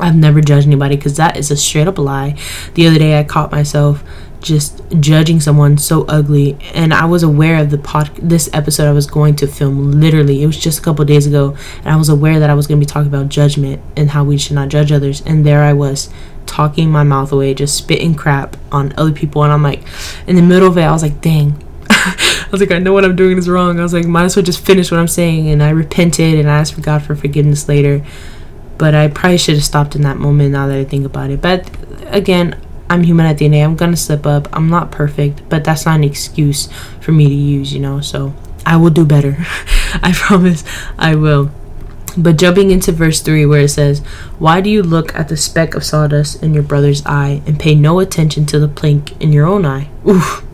i've 0.00 0.16
never 0.16 0.40
judged 0.40 0.66
anybody 0.66 0.96
because 0.96 1.16
that 1.16 1.36
is 1.36 1.50
a 1.50 1.56
straight 1.56 1.88
up 1.88 1.98
lie. 1.98 2.38
The 2.74 2.86
other 2.86 2.98
day 2.98 3.18
i 3.18 3.24
caught 3.24 3.50
myself 3.50 4.02
just 4.40 4.80
judging 5.00 5.40
someone 5.40 5.76
so 5.76 6.04
ugly 6.06 6.56
and 6.72 6.94
i 6.94 7.04
was 7.04 7.22
aware 7.22 7.60
of 7.60 7.70
the 7.70 7.78
pod 7.78 8.08
this 8.16 8.48
episode 8.52 8.88
i 8.88 8.92
was 8.92 9.06
going 9.06 9.34
to 9.34 9.46
film 9.46 9.90
literally 9.92 10.42
it 10.42 10.46
was 10.46 10.56
just 10.56 10.78
a 10.78 10.82
couple 10.82 11.04
days 11.04 11.26
ago 11.26 11.56
and 11.78 11.88
i 11.88 11.96
was 11.96 12.08
aware 12.08 12.38
that 12.38 12.48
i 12.48 12.54
was 12.54 12.66
going 12.66 12.80
to 12.80 12.86
be 12.86 12.88
talking 12.88 13.08
about 13.08 13.28
judgment 13.28 13.82
and 13.96 14.10
how 14.10 14.22
we 14.22 14.38
should 14.38 14.54
not 14.54 14.68
judge 14.68 14.92
others 14.92 15.22
and 15.22 15.44
there 15.44 15.62
i 15.62 15.72
was 15.72 16.08
talking 16.48 16.90
my 16.90 17.04
mouth 17.04 17.30
away, 17.30 17.54
just 17.54 17.76
spitting 17.76 18.14
crap 18.14 18.56
on 18.72 18.92
other 18.96 19.12
people. 19.12 19.44
And 19.44 19.52
I'm 19.52 19.62
like, 19.62 19.84
in 20.26 20.34
the 20.34 20.42
middle 20.42 20.68
of 20.68 20.76
it, 20.76 20.82
I 20.82 20.90
was 20.90 21.02
like, 21.02 21.20
dang. 21.20 21.62
I 21.90 22.48
was 22.50 22.60
like, 22.60 22.72
I 22.72 22.78
know 22.78 22.92
what 22.92 23.04
I'm 23.04 23.14
doing 23.14 23.38
is 23.38 23.48
wrong. 23.48 23.78
I 23.78 23.82
was 23.82 23.92
like, 23.92 24.06
might 24.06 24.24
as 24.24 24.34
well 24.34 24.44
just 24.44 24.64
finish 24.64 24.90
what 24.90 24.98
I'm 24.98 25.08
saying. 25.08 25.48
And 25.48 25.62
I 25.62 25.70
repented 25.70 26.38
and 26.38 26.50
I 26.50 26.58
asked 26.58 26.74
for 26.74 26.80
God 26.80 27.02
for 27.02 27.14
forgiveness 27.14 27.68
later. 27.68 28.04
But 28.78 28.94
I 28.94 29.08
probably 29.08 29.38
should 29.38 29.56
have 29.56 29.64
stopped 29.64 29.94
in 29.94 30.02
that 30.02 30.16
moment 30.16 30.52
now 30.52 30.66
that 30.66 30.78
I 30.78 30.84
think 30.84 31.04
about 31.04 31.30
it. 31.30 31.40
But 31.40 31.70
again, 32.06 32.60
I'm 32.90 33.04
human 33.04 33.26
at 33.26 33.38
the 33.38 33.44
end 33.44 33.54
of 33.54 33.58
the 33.58 33.76
day. 33.76 33.84
I'm 33.84 33.92
to 33.92 33.96
slip 33.96 34.26
up. 34.26 34.48
I'm 34.52 34.68
not 34.68 34.90
perfect, 34.90 35.48
but 35.48 35.64
that's 35.64 35.84
not 35.84 35.96
an 35.96 36.04
excuse 36.04 36.68
for 37.00 37.12
me 37.12 37.28
to 37.28 37.34
use, 37.34 37.72
you 37.72 37.80
know? 37.80 38.00
So 38.00 38.34
I 38.64 38.76
will 38.76 38.90
do 38.90 39.04
better. 39.04 39.36
I 40.02 40.12
promise 40.14 40.64
I 40.98 41.14
will. 41.14 41.50
But 42.16 42.36
jumping 42.36 42.70
into 42.70 42.90
verse 42.90 43.20
3, 43.20 43.46
where 43.46 43.60
it 43.60 43.68
says, 43.68 44.00
Why 44.38 44.60
do 44.60 44.70
you 44.70 44.82
look 44.82 45.14
at 45.14 45.28
the 45.28 45.36
speck 45.36 45.74
of 45.74 45.84
sawdust 45.84 46.42
in 46.42 46.54
your 46.54 46.62
brother's 46.62 47.04
eye 47.06 47.42
and 47.46 47.60
pay 47.60 47.74
no 47.74 48.00
attention 48.00 48.44
to 48.46 48.58
the 48.58 48.68
plank 48.68 49.20
in 49.20 49.32
your 49.32 49.46
own 49.46 49.64
eye? 49.64 49.88
Oof. 50.06 50.44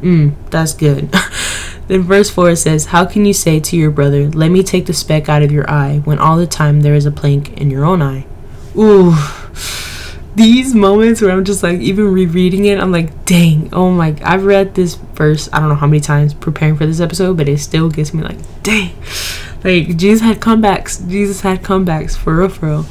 Mmm, 0.00 0.34
that's 0.50 0.72
good. 0.72 1.12
then 1.88 2.02
verse 2.02 2.30
4 2.30 2.56
says, 2.56 2.86
How 2.86 3.04
can 3.04 3.26
you 3.26 3.34
say 3.34 3.60
to 3.60 3.76
your 3.76 3.90
brother, 3.90 4.30
Let 4.30 4.50
me 4.50 4.62
take 4.62 4.86
the 4.86 4.94
speck 4.94 5.28
out 5.28 5.42
of 5.42 5.52
your 5.52 5.68
eye, 5.68 6.00
when 6.04 6.18
all 6.18 6.36
the 6.36 6.46
time 6.46 6.80
there 6.80 6.94
is 6.94 7.06
a 7.06 7.10
plank 7.10 7.52
in 7.60 7.70
your 7.70 7.84
own 7.84 8.00
eye? 8.00 8.26
Ooh. 8.76 9.14
These 10.42 10.74
moments 10.74 11.20
where 11.20 11.30
I'm 11.30 11.44
just 11.44 11.62
like, 11.62 11.80
even 11.80 12.12
rereading 12.12 12.64
it, 12.64 12.78
I'm 12.78 12.92
like, 12.92 13.24
dang, 13.24 13.68
oh 13.72 13.90
my, 13.90 14.16
I've 14.24 14.44
read 14.44 14.74
this 14.74 14.94
verse, 14.94 15.48
I 15.52 15.60
don't 15.60 15.68
know 15.68 15.74
how 15.74 15.86
many 15.86 16.00
times 16.00 16.34
preparing 16.34 16.76
for 16.76 16.86
this 16.86 17.00
episode, 17.00 17.36
but 17.36 17.48
it 17.48 17.58
still 17.58 17.90
gets 17.90 18.14
me 18.14 18.22
like, 18.22 18.38
dang 18.62 18.92
like 19.64 19.96
Jesus 19.96 20.20
had 20.20 20.40
comebacks. 20.40 21.06
Jesus 21.08 21.40
had 21.42 21.62
comebacks 21.62 22.16
for 22.16 22.36
real, 22.36 22.48
for 22.48 22.66
real. 22.66 22.86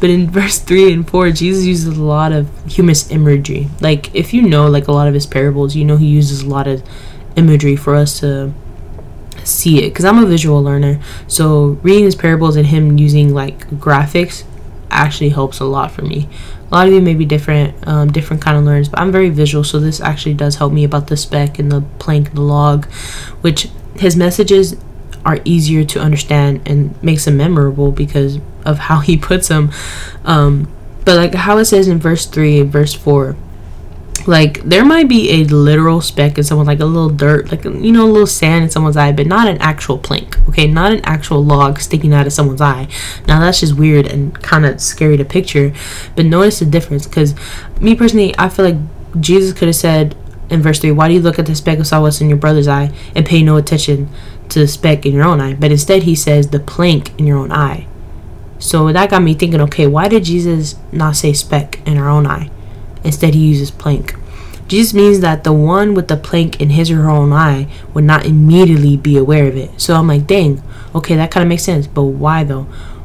But 0.00 0.10
in 0.10 0.30
verse 0.30 0.58
three 0.58 0.92
and 0.92 1.08
four, 1.08 1.30
Jesus 1.30 1.64
uses 1.64 1.96
a 1.96 2.02
lot 2.02 2.32
of 2.32 2.48
humorous 2.66 3.10
imagery. 3.10 3.68
Like 3.80 4.14
if 4.14 4.34
you 4.34 4.42
know 4.42 4.68
like 4.68 4.88
a 4.88 4.92
lot 4.92 5.08
of 5.08 5.14
his 5.14 5.26
parables, 5.26 5.76
you 5.76 5.84
know 5.84 5.96
he 5.96 6.06
uses 6.06 6.42
a 6.42 6.48
lot 6.48 6.66
of 6.66 6.82
imagery 7.36 7.76
for 7.76 7.94
us 7.94 8.20
to 8.20 8.52
see 9.44 9.78
it. 9.84 9.90
Because 9.90 10.04
I'm 10.04 10.22
a 10.22 10.26
visual 10.26 10.62
learner, 10.62 11.00
so 11.26 11.78
reading 11.82 12.04
his 12.04 12.16
parables 12.16 12.56
and 12.56 12.66
him 12.66 12.98
using 12.98 13.34
like 13.34 13.68
graphics 13.70 14.44
actually 14.90 15.30
helps 15.30 15.60
a 15.60 15.64
lot 15.64 15.90
for 15.90 16.02
me. 16.02 16.28
A 16.70 16.74
lot 16.74 16.88
of 16.88 16.94
you 16.94 17.00
may 17.00 17.14
be 17.14 17.24
different, 17.24 17.86
um, 17.86 18.10
different 18.10 18.42
kind 18.42 18.56
of 18.56 18.64
learners, 18.64 18.88
but 18.88 18.98
I'm 19.00 19.12
very 19.12 19.30
visual, 19.30 19.64
so 19.64 19.78
this 19.78 20.00
actually 20.00 20.34
does 20.34 20.56
help 20.56 20.72
me 20.72 20.84
about 20.84 21.08
the 21.08 21.16
speck 21.16 21.58
and 21.58 21.70
the 21.70 21.82
plank, 21.98 22.28
and 22.28 22.36
the 22.36 22.42
log, 22.42 22.86
which 23.42 23.68
his 23.96 24.16
messages 24.16 24.76
are 25.24 25.38
easier 25.44 25.84
to 25.84 26.00
understand 26.00 26.60
and 26.66 27.00
makes 27.02 27.24
them 27.24 27.36
memorable 27.36 27.92
because 27.92 28.38
of 28.64 28.78
how 28.88 29.00
he 29.00 29.16
puts 29.16 29.48
them. 29.48 29.70
Um, 30.24 30.70
but 31.04 31.16
like 31.16 31.34
how 31.34 31.58
it 31.58 31.66
says 31.66 31.86
in 31.86 31.98
verse 31.98 32.26
3 32.26 32.60
and 32.60 32.72
verse 32.72 32.94
4, 32.94 33.36
like 34.26 34.62
there 34.62 34.84
might 34.84 35.08
be 35.08 35.30
a 35.30 35.44
literal 35.44 36.00
speck 36.00 36.38
in 36.38 36.44
someone 36.44 36.66
like 36.66 36.80
a 36.80 36.84
little 36.84 37.10
dirt 37.10 37.50
like 37.50 37.64
you 37.64 37.92
know 37.92 38.04
a 38.04 38.10
little 38.10 38.26
sand 38.26 38.64
in 38.64 38.70
someone's 38.70 38.96
eye 38.96 39.12
but 39.12 39.26
not 39.26 39.48
an 39.48 39.58
actual 39.58 39.98
plank 39.98 40.38
okay? 40.48 40.66
Not 40.66 40.92
an 40.92 41.00
actual 41.04 41.44
log 41.44 41.80
sticking 41.80 42.14
out 42.14 42.26
of 42.26 42.32
someone's 42.32 42.60
eye. 42.60 42.88
Now 43.26 43.40
that's 43.40 43.60
just 43.60 43.76
weird 43.76 44.06
and 44.06 44.34
kind 44.42 44.64
of 44.64 44.80
scary 44.80 45.16
to 45.16 45.24
picture 45.24 45.72
but 46.16 46.26
notice 46.26 46.60
the 46.60 46.66
difference 46.66 47.06
because 47.06 47.34
me 47.80 47.94
personally 47.94 48.34
i 48.38 48.48
feel 48.48 48.64
like 48.64 48.76
jesus 49.20 49.56
could 49.56 49.68
have 49.68 49.76
said 49.76 50.16
in 50.50 50.62
verse 50.62 50.80
3 50.80 50.92
why 50.92 51.08
do 51.08 51.14
you 51.14 51.20
look 51.20 51.38
at 51.38 51.46
the 51.46 51.54
speck 51.54 51.78
of 51.78 51.86
sawdust 51.86 52.20
in 52.20 52.28
your 52.28 52.38
brother's 52.38 52.68
eye 52.68 52.92
and 53.14 53.26
pay 53.26 53.42
no 53.42 53.56
attention 53.56 54.08
to 54.48 54.58
the 54.58 54.68
speck 54.68 55.04
in 55.04 55.12
your 55.12 55.24
own 55.24 55.40
eye? 55.40 55.54
But 55.54 55.70
instead 55.70 56.04
he 56.04 56.14
says 56.14 56.48
the 56.48 56.60
plank 56.60 57.18
in 57.18 57.26
your 57.26 57.38
own 57.38 57.50
eye. 57.50 57.86
So 58.58 58.92
that 58.92 59.10
got 59.10 59.22
me 59.22 59.34
thinking 59.34 59.60
okay 59.62 59.86
why 59.86 60.08
did 60.08 60.24
jesus 60.24 60.76
not 60.92 61.16
say 61.16 61.32
speck 61.32 61.86
in 61.86 61.98
our 61.98 62.08
own 62.08 62.26
eye 62.26 62.50
instead 63.04 63.34
he 63.34 63.46
uses 63.46 63.70
plank 63.70 64.16
jesus 64.66 64.94
means 64.94 65.20
that 65.20 65.44
the 65.44 65.52
one 65.52 65.94
with 65.94 66.08
the 66.08 66.16
plank 66.16 66.60
in 66.60 66.70
his 66.70 66.90
or 66.90 67.02
her 67.02 67.10
own 67.10 67.32
eye 67.32 67.68
would 67.92 68.04
not 68.04 68.24
immediately 68.26 68.96
be 68.96 69.16
aware 69.16 69.46
of 69.46 69.56
it 69.56 69.70
so 69.80 69.94
i'm 69.94 70.08
like 70.08 70.26
dang 70.26 70.62
okay 70.94 71.14
that 71.16 71.30
kind 71.30 71.42
of 71.42 71.48
makes 71.48 71.62
sense 71.62 71.86
but 71.86 72.02
why 72.02 72.42
though 72.42 72.62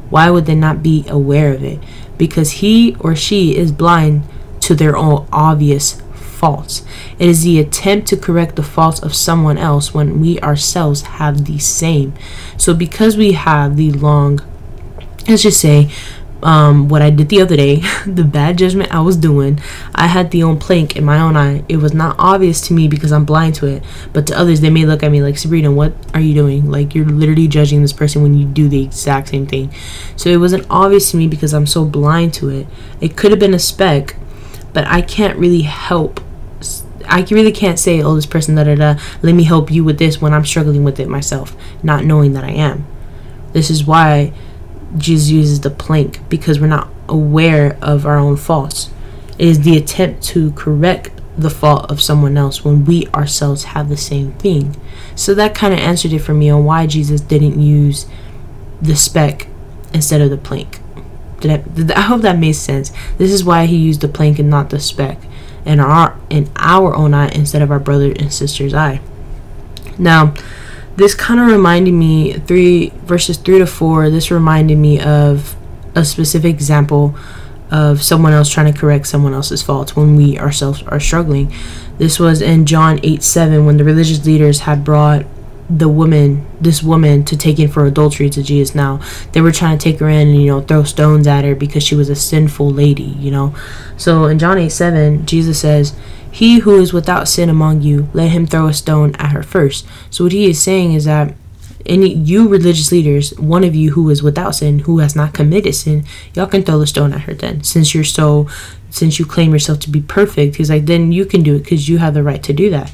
why 0.08 0.28
would 0.28 0.46
they 0.46 0.54
not 0.54 0.82
be 0.82 1.04
aware 1.08 1.52
of 1.52 1.62
it 1.62 1.78
because 2.18 2.52
he 2.52 2.96
or 2.98 3.14
she 3.14 3.56
is 3.56 3.72
blind 3.72 4.22
to 4.60 4.74
their 4.74 4.96
own 4.96 5.26
obvious 5.32 6.00
faults. 6.40 6.82
It 7.18 7.28
is 7.28 7.42
the 7.42 7.60
attempt 7.60 8.08
to 8.08 8.16
correct 8.16 8.56
the 8.56 8.62
faults 8.62 9.00
of 9.00 9.14
someone 9.14 9.58
else 9.58 9.92
when 9.92 10.20
we 10.20 10.40
ourselves 10.40 11.02
have 11.02 11.44
the 11.44 11.58
same. 11.58 12.14
So, 12.56 12.72
because 12.72 13.16
we 13.16 13.32
have 13.32 13.76
the 13.76 13.90
long, 13.90 14.40
let's 15.28 15.42
just 15.42 15.60
say, 15.60 15.90
um, 16.42 16.88
what 16.88 17.02
I 17.02 17.10
did 17.10 17.28
the 17.28 17.40
other 17.40 17.56
day, 17.56 17.82
the 18.06 18.24
bad 18.24 18.58
judgment 18.58 18.94
I 18.94 19.00
was 19.00 19.16
doing, 19.16 19.60
I 19.94 20.06
had 20.06 20.30
the 20.30 20.42
own 20.42 20.58
plank 20.58 20.96
in 20.96 21.04
my 21.04 21.20
own 21.20 21.36
eye. 21.36 21.64
It 21.68 21.76
was 21.76 21.92
not 21.92 22.16
obvious 22.18 22.60
to 22.68 22.74
me 22.74 22.88
because 22.88 23.12
I'm 23.12 23.24
blind 23.24 23.54
to 23.56 23.66
it, 23.66 23.82
but 24.12 24.26
to 24.28 24.38
others, 24.38 24.60
they 24.60 24.70
may 24.70 24.86
look 24.86 25.02
at 25.02 25.10
me 25.10 25.22
like, 25.22 25.38
Sabrina, 25.38 25.70
what 25.70 25.92
are 26.14 26.20
you 26.20 26.34
doing? 26.34 26.70
Like, 26.70 26.94
you're 26.94 27.06
literally 27.06 27.48
judging 27.48 27.82
this 27.82 27.92
person 27.92 28.22
when 28.22 28.34
you 28.36 28.46
do 28.46 28.68
the 28.68 28.82
exact 28.82 29.28
same 29.28 29.46
thing. 29.46 29.72
So 30.16 30.30
it 30.30 30.38
wasn't 30.38 30.66
obvious 30.70 31.10
to 31.10 31.16
me 31.16 31.28
because 31.28 31.52
I'm 31.52 31.66
so 31.66 31.84
blind 31.84 32.34
to 32.34 32.48
it. 32.48 32.66
It 33.00 33.16
could 33.16 33.30
have 33.30 33.40
been 33.40 33.54
a 33.54 33.58
speck, 33.58 34.16
but 34.72 34.86
I 34.86 35.02
can't 35.02 35.38
really 35.38 35.62
help 35.62 36.20
I 37.08 37.26
really 37.30 37.50
can't 37.50 37.78
say, 37.78 38.02
oh, 38.02 38.14
this 38.14 38.26
person, 38.26 38.54
da 38.54 38.64
da 38.64 38.76
da, 38.76 39.00
let 39.22 39.34
me 39.34 39.42
help 39.42 39.70
you 39.70 39.82
with 39.82 39.98
this 39.98 40.20
when 40.20 40.32
I'm 40.32 40.44
struggling 40.44 40.84
with 40.84 41.00
it 41.00 41.08
myself, 41.08 41.56
not 41.82 42.04
knowing 42.04 42.34
that 42.34 42.44
I 42.44 42.50
am. 42.50 42.86
This 43.52 43.68
is 43.68 43.84
why 43.84 44.32
Jesus 44.96 45.30
uses 45.30 45.60
the 45.60 45.70
plank, 45.70 46.28
because 46.28 46.60
we're 46.60 46.66
not 46.66 46.88
aware 47.08 47.78
of 47.80 48.06
our 48.06 48.18
own 48.18 48.36
faults. 48.36 48.90
It 49.38 49.48
is 49.48 49.60
the 49.60 49.76
attempt 49.76 50.22
to 50.24 50.52
correct 50.52 51.10
the 51.38 51.50
fault 51.50 51.90
of 51.90 52.02
someone 52.02 52.36
else 52.36 52.64
when 52.64 52.84
we 52.84 53.06
ourselves 53.08 53.64
have 53.64 53.88
the 53.88 53.96
same 53.96 54.32
thing. 54.32 54.76
So 55.14 55.34
that 55.34 55.54
kind 55.54 55.72
of 55.72 55.80
answered 55.80 56.12
it 56.12 56.18
for 56.18 56.34
me 56.34 56.50
on 56.50 56.64
why 56.64 56.86
Jesus 56.86 57.20
didn't 57.20 57.60
use 57.60 58.06
the 58.82 58.96
speck 58.96 59.46
instead 59.94 60.20
of 60.20 60.30
the 60.30 60.36
plank. 60.36 60.80
Did 61.40 61.50
I, 61.50 61.56
did, 61.56 61.92
I 61.92 62.02
hope 62.02 62.20
that 62.22 62.38
made 62.38 62.52
sense. 62.52 62.92
This 63.16 63.32
is 63.32 63.42
why 63.42 63.66
he 63.66 63.76
used 63.76 64.02
the 64.02 64.08
plank 64.08 64.38
and 64.38 64.50
not 64.50 64.70
the 64.70 64.80
speck 64.80 65.18
in 65.64 65.80
our 65.80 66.18
in 66.28 66.50
our 66.56 66.94
own 66.94 67.14
eye 67.14 67.28
instead 67.28 67.62
of 67.62 67.70
our 67.70 67.78
brother 67.78 68.12
and 68.12 68.32
sister's 68.32 68.74
eye. 68.74 69.00
Now, 69.98 70.34
this 70.96 71.14
kind 71.14 71.40
of 71.40 71.46
reminded 71.46 71.92
me 71.92 72.34
three 72.34 72.90
verses 73.04 73.36
three 73.36 73.58
to 73.58 73.66
four. 73.66 74.10
This 74.10 74.30
reminded 74.30 74.76
me 74.76 75.00
of 75.00 75.56
a 75.94 76.04
specific 76.04 76.54
example 76.54 77.14
of 77.70 78.02
someone 78.02 78.32
else 78.32 78.50
trying 78.50 78.72
to 78.72 78.78
correct 78.78 79.06
someone 79.06 79.32
else's 79.32 79.62
faults 79.62 79.94
when 79.94 80.16
we 80.16 80.38
ourselves 80.38 80.82
are 80.84 81.00
struggling. 81.00 81.52
This 81.98 82.18
was 82.18 82.42
in 82.42 82.66
John 82.66 82.98
8 83.02 83.22
7 83.22 83.66
when 83.66 83.76
the 83.76 83.84
religious 83.84 84.24
leaders 84.24 84.60
had 84.60 84.84
brought 84.84 85.24
the 85.68 85.88
woman, 85.88 86.44
this 86.60 86.82
woman, 86.82 87.24
to 87.24 87.36
take 87.36 87.60
in 87.60 87.68
for 87.68 87.86
adultery 87.86 88.28
to 88.30 88.42
Jesus. 88.42 88.74
Now, 88.74 89.00
they 89.32 89.40
were 89.40 89.52
trying 89.52 89.78
to 89.78 89.82
take 89.82 90.00
her 90.00 90.08
in 90.08 90.28
and, 90.28 90.40
you 90.40 90.46
know, 90.46 90.60
throw 90.60 90.82
stones 90.82 91.28
at 91.28 91.44
her 91.44 91.54
because 91.54 91.84
she 91.84 91.94
was 91.94 92.08
a 92.08 92.16
sinful 92.16 92.70
lady, 92.70 93.04
you 93.04 93.30
know. 93.30 93.54
So 93.96 94.24
in 94.24 94.40
John 94.40 94.58
8 94.58 94.68
7, 94.68 95.26
Jesus 95.26 95.60
says, 95.60 95.94
He 96.30 96.60
who 96.60 96.80
is 96.80 96.92
without 96.92 97.28
sin 97.28 97.48
among 97.48 97.82
you, 97.82 98.08
let 98.14 98.30
him 98.30 98.46
throw 98.46 98.68
a 98.68 98.74
stone 98.74 99.14
at 99.16 99.32
her 99.32 99.42
first. 99.42 99.86
So 100.10 100.24
what 100.24 100.32
he 100.32 100.48
is 100.48 100.62
saying 100.62 100.94
is 100.94 101.04
that 101.04 101.34
any 101.86 102.14
you 102.14 102.46
religious 102.48 102.92
leaders, 102.92 103.36
one 103.38 103.64
of 103.64 103.74
you 103.74 103.92
who 103.92 104.08
is 104.10 104.22
without 104.22 104.54
sin, 104.54 104.80
who 104.80 104.98
has 104.98 105.16
not 105.16 105.34
committed 105.34 105.74
sin, 105.74 106.04
y'all 106.34 106.46
can 106.46 106.62
throw 106.62 106.78
the 106.78 106.86
stone 106.86 107.12
at 107.12 107.22
her 107.22 107.34
then. 107.34 107.64
Since 107.64 107.94
you're 107.94 108.04
so 108.04 108.48
since 108.90 109.18
you 109.18 109.24
claim 109.24 109.52
yourself 109.52 109.78
to 109.80 109.90
be 109.90 110.00
perfect, 110.00 110.56
he's 110.56 110.70
like, 110.70 110.86
then 110.86 111.12
you 111.12 111.24
can 111.24 111.42
do 111.42 111.54
it 111.54 111.60
because 111.60 111.88
you 111.88 111.98
have 111.98 112.14
the 112.14 112.22
right 112.22 112.42
to 112.42 112.52
do 112.52 112.70
that. 112.70 112.92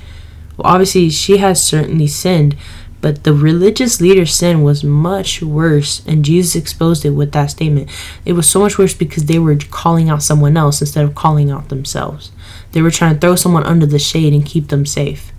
Well, 0.56 0.72
obviously, 0.72 1.08
she 1.10 1.38
has 1.38 1.64
certainly 1.64 2.06
sinned, 2.06 2.54
but 3.00 3.24
the 3.24 3.32
religious 3.32 4.00
leader's 4.00 4.34
sin 4.34 4.62
was 4.62 4.84
much 4.84 5.42
worse, 5.42 6.04
and 6.06 6.24
Jesus 6.24 6.54
exposed 6.54 7.04
it 7.04 7.10
with 7.10 7.32
that 7.32 7.50
statement. 7.50 7.90
It 8.24 8.34
was 8.34 8.48
so 8.48 8.60
much 8.60 8.78
worse 8.78 8.94
because 8.94 9.24
they 9.24 9.38
were 9.38 9.56
calling 9.56 10.08
out 10.08 10.22
someone 10.22 10.56
else 10.56 10.80
instead 10.80 11.04
of 11.04 11.14
calling 11.14 11.50
out 11.50 11.68
themselves. 11.68 12.30
They 12.76 12.83
were 12.83 12.90
trying 12.90 13.14
to 13.14 13.21
throw 13.21 13.37
someone 13.37 13.62
under 13.62 13.87
the 13.87 13.99
shade 13.99 14.35
and 14.35 14.45
keep 14.45 14.68
them 14.68 14.85
safe. 14.85 15.33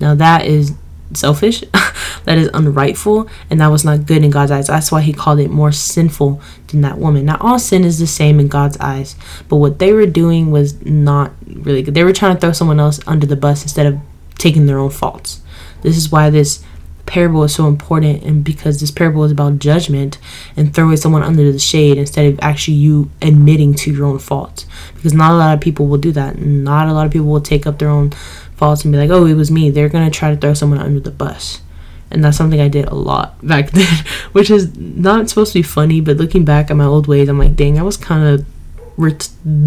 Now, 0.00 0.14
that 0.14 0.46
is 0.46 0.72
selfish, 1.12 1.60
that 2.24 2.38
is 2.38 2.48
unrightful, 2.54 3.28
and 3.50 3.60
that 3.60 3.66
was 3.66 3.84
not 3.84 4.06
good 4.06 4.24
in 4.24 4.30
God's 4.30 4.50
eyes. 4.50 4.68
That's 4.68 4.90
why 4.90 5.02
he 5.02 5.12
called 5.12 5.38
it 5.38 5.50
more 5.50 5.70
sinful 5.70 6.40
than 6.68 6.80
that 6.80 6.96
woman. 6.96 7.26
Now, 7.26 7.36
all 7.42 7.58
sin 7.58 7.84
is 7.84 7.98
the 7.98 8.06
same 8.06 8.40
in 8.40 8.48
God's 8.48 8.78
eyes, 8.78 9.16
but 9.50 9.56
what 9.56 9.80
they 9.80 9.92
were 9.92 10.06
doing 10.06 10.50
was 10.50 10.82
not 10.86 11.32
really 11.46 11.82
good. 11.82 11.92
They 11.92 12.04
were 12.04 12.14
trying 12.14 12.34
to 12.34 12.40
throw 12.40 12.52
someone 12.52 12.80
else 12.80 13.00
under 13.06 13.26
the 13.26 13.36
bus 13.36 13.64
instead 13.64 13.84
of 13.84 13.98
taking 14.38 14.64
their 14.64 14.78
own 14.78 14.88
faults. 14.88 15.42
This 15.82 15.98
is 15.98 16.10
why 16.10 16.30
this 16.30 16.64
parable 17.08 17.42
is 17.42 17.54
so 17.54 17.66
important 17.66 18.22
and 18.22 18.44
because 18.44 18.78
this 18.78 18.90
parable 18.90 19.24
is 19.24 19.32
about 19.32 19.58
judgment 19.58 20.18
and 20.56 20.74
throwing 20.74 20.96
someone 20.96 21.22
under 21.22 21.50
the 21.50 21.58
shade 21.58 21.98
instead 21.98 22.26
of 22.26 22.38
actually 22.40 22.74
you 22.74 23.10
admitting 23.22 23.74
to 23.74 23.92
your 23.92 24.06
own 24.06 24.18
faults 24.18 24.66
because 24.94 25.14
not 25.14 25.32
a 25.32 25.34
lot 25.34 25.54
of 25.54 25.60
people 25.60 25.86
will 25.86 25.98
do 25.98 26.12
that 26.12 26.38
not 26.38 26.86
a 26.86 26.92
lot 26.92 27.06
of 27.06 27.12
people 27.12 27.26
will 27.26 27.40
take 27.40 27.66
up 27.66 27.78
their 27.78 27.88
own 27.88 28.10
faults 28.56 28.84
and 28.84 28.92
be 28.92 28.98
like 28.98 29.10
oh 29.10 29.26
it 29.26 29.34
was 29.34 29.50
me 29.50 29.70
they're 29.70 29.88
going 29.88 30.08
to 30.08 30.16
try 30.16 30.30
to 30.30 30.36
throw 30.36 30.54
someone 30.54 30.78
under 30.78 31.00
the 31.00 31.10
bus 31.10 31.62
and 32.10 32.22
that's 32.22 32.36
something 32.36 32.60
i 32.60 32.68
did 32.68 32.84
a 32.86 32.94
lot 32.94 33.34
back 33.46 33.70
then 33.70 34.04
which 34.32 34.50
is 34.50 34.76
not 34.76 35.28
supposed 35.28 35.52
to 35.52 35.58
be 35.58 35.62
funny 35.62 36.00
but 36.00 36.18
looking 36.18 36.44
back 36.44 36.70
at 36.70 36.76
my 36.76 36.84
old 36.84 37.06
ways 37.06 37.28
i'm 37.28 37.38
like 37.38 37.56
dang 37.56 37.78
i 37.78 37.82
was 37.82 37.96
kind 37.96 38.22
of 38.24 38.46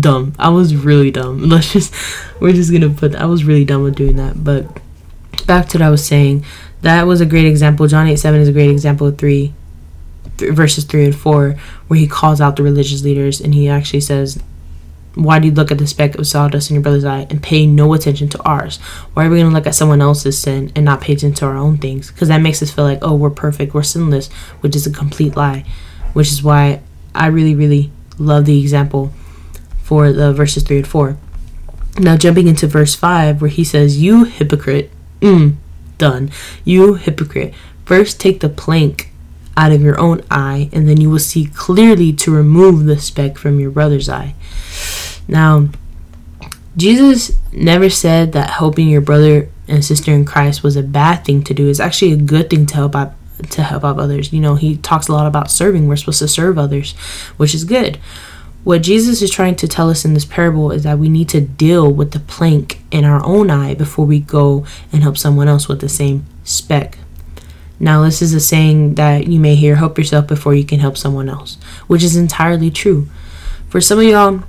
dumb. 0.02 0.34
I 0.38 0.50
was 0.50 0.76
really 0.76 1.12
dumb. 1.12 1.44
Let's 1.50 1.72
just 1.72 1.94
we're 2.40 2.54
just 2.54 2.72
gonna 2.72 2.90
put 2.90 3.16
I 3.16 3.26
was 3.26 3.44
really 3.44 3.66
dumb 3.66 3.84
with 3.84 3.96
doing 3.96 4.18
that. 4.18 4.44
But 4.44 4.66
back 5.48 5.68
to 5.70 5.78
what 5.78 5.86
I 5.86 5.90
was 5.90 6.06
saying, 6.06 6.46
that 6.82 7.08
was 7.08 7.22
a 7.22 7.26
great 7.26 7.46
example. 7.46 7.88
John 7.88 8.08
eight 8.08 8.18
seven 8.18 8.42
is 8.42 8.48
a 8.48 8.54
great 8.54 8.70
example 8.70 9.08
of 9.08 9.20
verses 10.38 10.84
three 10.84 11.06
and 11.06 11.16
four, 11.16 11.56
where 11.88 12.00
he 12.00 12.08
calls 12.08 12.42
out 12.42 12.56
the 12.56 12.64
religious 12.64 13.04
leaders 13.04 13.40
and 13.40 13.54
he 13.54 13.70
actually 13.70 14.02
says, 14.02 14.40
"Why 15.16 15.40
do 15.40 15.48
you 15.48 15.54
look 15.54 15.72
at 15.72 15.78
the 15.78 15.88
speck 15.88 16.16
of 16.16 16.28
sawdust 16.28 16.70
in 16.70 16.76
your 16.76 16.84
brother's 16.84 17.06
eye 17.06 17.28
and 17.30 17.44
pay 17.44 17.66
no 17.66 17.94
attention 17.94 18.30
to 18.30 18.42
ours? 18.44 18.78
Why 19.14 19.26
are 19.26 19.30
we 19.30 19.38
gonna 19.40 19.54
look 19.54 19.68
at 19.68 19.76
someone 19.76 20.02
else's 20.02 20.38
sin 20.38 20.72
and 20.76 20.86
not 20.86 21.02
pay 21.02 21.14
attention 21.14 21.36
to 21.36 21.46
our 21.46 21.58
own 21.58 21.78
things? 21.78 22.12
Because 22.12 22.30
that 22.30 22.42
makes 22.42 22.62
us 22.62 22.72
feel 22.72 22.86
like, 22.86 23.00
oh, 23.02 23.16
we're 23.16 23.30
perfect, 23.30 23.74
we're 23.74 23.84
sinless, 23.84 24.32
which 24.62 24.76
is 24.76 24.88
a 24.88 24.92
complete 24.92 25.36
lie. 25.36 25.66
Which 26.14 26.30
is 26.30 26.44
why 26.44 26.82
I 27.14 27.28
really, 27.28 27.56
really 27.56 27.92
love 28.18 28.46
the 28.46 28.60
example 28.60 29.12
for 29.82 30.12
the 30.12 30.34
verses 30.34 30.64
3 30.64 30.78
and 30.78 30.88
4. 30.88 31.18
Now, 32.00 32.16
jumping 32.16 32.48
into 32.48 32.68
verse 32.68 32.96
5, 32.96 33.42
where 33.42 33.50
he 33.50 33.64
says, 33.64 34.02
You 34.02 34.24
hypocrite, 34.24 34.90
mm, 35.20 35.56
done. 36.02 36.32
You 36.66 36.96
hypocrite, 36.96 37.54
first 37.86 38.20
take 38.20 38.40
the 38.40 38.50
plank 38.50 39.12
out 39.56 39.72
of 39.72 39.82
your 39.82 40.00
own 40.00 40.22
eye, 40.32 40.70
and 40.74 40.90
then 40.90 41.00
you 41.00 41.10
will 41.12 41.20
see 41.20 41.46
clearly 41.46 42.12
to 42.14 42.36
remove 42.36 42.86
the 42.86 42.98
speck 42.98 43.38
from 43.38 43.60
your 43.60 43.70
brother's 43.70 44.10
eye. 44.10 44.34
Now, 45.28 45.70
Jesus 46.76 47.38
never 47.52 47.90
said 47.90 48.32
that 48.32 48.50
helping 48.50 48.90
your 48.90 49.02
brother 49.02 49.50
and 49.68 49.86
sister 49.86 50.12
in 50.12 50.26
Christ 50.26 50.64
was 50.64 50.76
a 50.76 50.84
bad 50.84 51.24
thing 51.24 51.44
to 51.44 51.54
do. 51.54 51.70
It's 51.70 51.80
actually 51.80 52.14
a 52.14 52.18
good 52.18 52.50
thing 52.50 52.66
to 52.66 52.76
help 52.76 52.96
out 52.96 53.14
to 53.50 53.64
help 53.64 53.84
out 53.84 54.00
others. 54.00 54.32
You 54.32 54.40
know, 54.40 54.56
he 54.56 54.78
talks 54.78 55.08
a 55.08 55.14
lot 55.14 55.28
about 55.28 55.50
serving. 55.50 55.88
We're 55.88 55.96
supposed 55.96 56.20
to 56.20 56.28
serve 56.28 56.58
others, 56.58 56.94
which 57.38 57.56
is 57.56 57.64
good. 57.64 58.00
What 58.64 58.84
Jesus 58.84 59.24
is 59.24 59.32
trying 59.32 59.56
to 59.56 59.68
tell 59.68 59.90
us 59.90 60.06
in 60.06 60.14
this 60.14 60.26
parable 60.26 60.72
is 60.72 60.84
that 60.84 61.00
we 61.00 61.10
need 61.10 61.30
to 61.30 61.42
deal 61.42 61.92
with 61.92 62.12
the 62.12 62.20
plank 62.20 62.82
in 62.92 63.06
our 63.06 63.24
own 63.26 63.50
eye 63.50 63.74
before 63.74 64.06
we 64.06 64.20
go 64.20 64.66
and 64.92 65.02
help 65.02 65.18
someone 65.18 65.48
else 65.48 65.68
with 65.68 65.82
the 65.82 65.90
same 65.90 66.26
speck. 66.44 67.00
Now, 67.80 68.04
this 68.04 68.22
is 68.22 68.36
a 68.36 68.40
saying 68.40 68.96
that 68.96 69.26
you 69.26 69.40
may 69.40 69.56
hear 69.56 69.78
help 69.78 69.98
yourself 69.98 70.28
before 70.28 70.54
you 70.54 70.64
can 70.64 70.80
help 70.80 70.96
someone 70.96 71.28
else, 71.28 71.56
which 71.88 72.04
is 72.04 72.16
entirely 72.16 72.70
true. 72.70 73.08
For 73.70 73.82
some 73.82 73.98
of 73.98 74.06
y'all, 74.06 74.44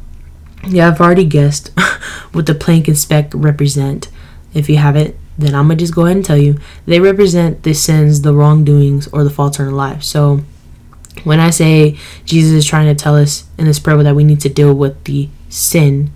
yeah, 0.69 0.88
I've 0.88 1.00
already 1.00 1.25
guessed 1.25 1.69
what 2.33 2.45
the 2.45 2.54
plank 2.54 2.88
and 2.88 2.99
speck 2.99 3.31
represent. 3.35 4.09
If 4.52 4.69
you 4.69 4.76
haven't, 4.76 5.16
then 5.38 5.54
I'm 5.54 5.69
gonna 5.69 5.76
just 5.76 5.95
go 5.95 6.04
ahead 6.04 6.16
and 6.16 6.25
tell 6.25 6.37
you 6.37 6.59
they 6.85 7.00
represent 7.00 7.62
the 7.62 7.73
sins, 7.73 8.21
the 8.21 8.35
wrongdoings, 8.35 9.09
or 9.09 9.25
the 9.25 9.31
faults 9.31 9.59
in 9.59 9.64
our 9.64 9.73
life. 9.73 10.02
So, 10.02 10.42
when 11.25 11.40
I 11.40 11.50
say 11.50 11.97
Jesus 12.25 12.52
is 12.52 12.66
trying 12.66 12.87
to 12.87 13.00
tell 13.00 13.16
us 13.16 13.45
in 13.59 13.66
this 13.66 13.78
parable 13.78 14.04
that 14.04 14.16
we 14.16 14.25
need 14.25 14.40
to 14.40 14.49
deal 14.49 14.75
with 14.75 15.04
the 15.04 15.28
sin, 15.49 16.11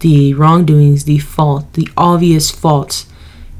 the 0.00 0.34
wrongdoings, 0.34 1.04
the 1.04 1.18
fault, 1.18 1.72
the 1.74 1.88
obvious 1.96 2.50
faults 2.50 3.06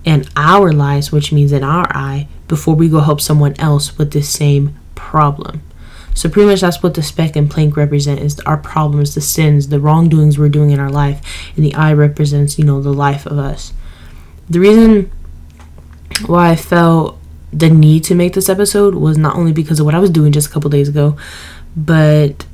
in 0.04 0.24
our 0.36 0.72
lives, 0.72 1.12
which 1.12 1.32
means 1.32 1.52
in 1.52 1.62
our 1.62 1.86
eye, 1.94 2.26
before 2.48 2.74
we 2.74 2.88
go 2.88 3.00
help 3.00 3.20
someone 3.20 3.54
else 3.58 3.96
with 3.98 4.12
the 4.12 4.22
same 4.22 4.74
problem. 4.94 5.62
So 6.14 6.28
pretty 6.28 6.48
much 6.48 6.60
that's 6.60 6.82
what 6.82 6.94
the 6.94 7.02
speck 7.02 7.36
and 7.36 7.50
plank 7.50 7.76
represent 7.76 8.20
is 8.20 8.40
our 8.40 8.56
problems, 8.56 9.14
the 9.14 9.20
sins, 9.20 9.68
the 9.68 9.78
wrongdoings 9.78 10.38
we're 10.38 10.48
doing 10.48 10.70
in 10.70 10.80
our 10.80 10.90
life, 10.90 11.20
and 11.54 11.64
the 11.64 11.74
eye 11.74 11.92
represents, 11.92 12.58
you 12.58 12.64
know, 12.64 12.80
the 12.80 12.92
life 12.92 13.26
of 13.26 13.38
us. 13.38 13.72
the 14.48 14.58
reason 14.58 15.10
why 16.26 16.50
I 16.50 16.56
felt 16.56 17.19
the 17.52 17.68
need 17.68 18.04
to 18.04 18.14
make 18.14 18.34
this 18.34 18.48
episode 18.48 18.94
was 18.94 19.18
not 19.18 19.36
only 19.36 19.52
because 19.52 19.80
of 19.80 19.86
what 19.86 19.94
I 19.94 19.98
was 19.98 20.10
doing 20.10 20.32
just 20.32 20.48
a 20.48 20.50
couple 20.50 20.70
days 20.70 20.88
ago, 20.88 21.16
but 21.76 22.46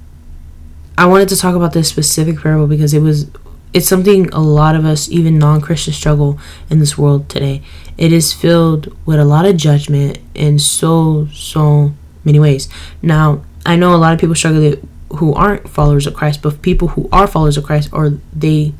I 0.98 1.06
wanted 1.06 1.28
to 1.30 1.36
talk 1.36 1.54
about 1.54 1.72
this 1.72 1.88
specific 1.88 2.40
parable 2.40 2.66
because 2.66 2.94
it 2.94 3.00
was 3.00 3.30
it's 3.74 3.88
something 3.88 4.30
a 4.30 4.40
lot 4.40 4.74
of 4.74 4.86
us, 4.86 5.10
even 5.10 5.38
non-Christians, 5.38 5.96
struggle 5.96 6.38
in 6.70 6.78
this 6.78 6.96
world 6.96 7.28
today. 7.28 7.62
It 7.98 8.10
is 8.10 8.32
filled 8.32 8.96
with 9.04 9.18
a 9.18 9.24
lot 9.24 9.44
of 9.44 9.56
judgment 9.56 10.18
in 10.34 10.58
so 10.58 11.28
so 11.32 11.92
many 12.24 12.40
ways. 12.40 12.68
Now, 13.02 13.44
I 13.66 13.76
know 13.76 13.94
a 13.94 13.96
lot 13.96 14.14
of 14.14 14.20
people 14.20 14.34
struggle 14.34 14.74
who 15.10 15.34
aren't 15.34 15.68
followers 15.68 16.06
of 16.06 16.14
Christ, 16.14 16.40
but 16.40 16.62
people 16.62 16.88
who 16.88 17.08
are 17.12 17.26
followers 17.26 17.56
of 17.56 17.64
Christ 17.64 17.90
or 17.92 18.18
they 18.32 18.72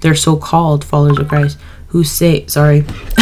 they're 0.00 0.14
so-called 0.14 0.84
followers 0.84 1.18
of 1.18 1.28
Christ 1.28 1.58
who 1.88 2.04
say 2.04 2.46
sorry 2.46 2.80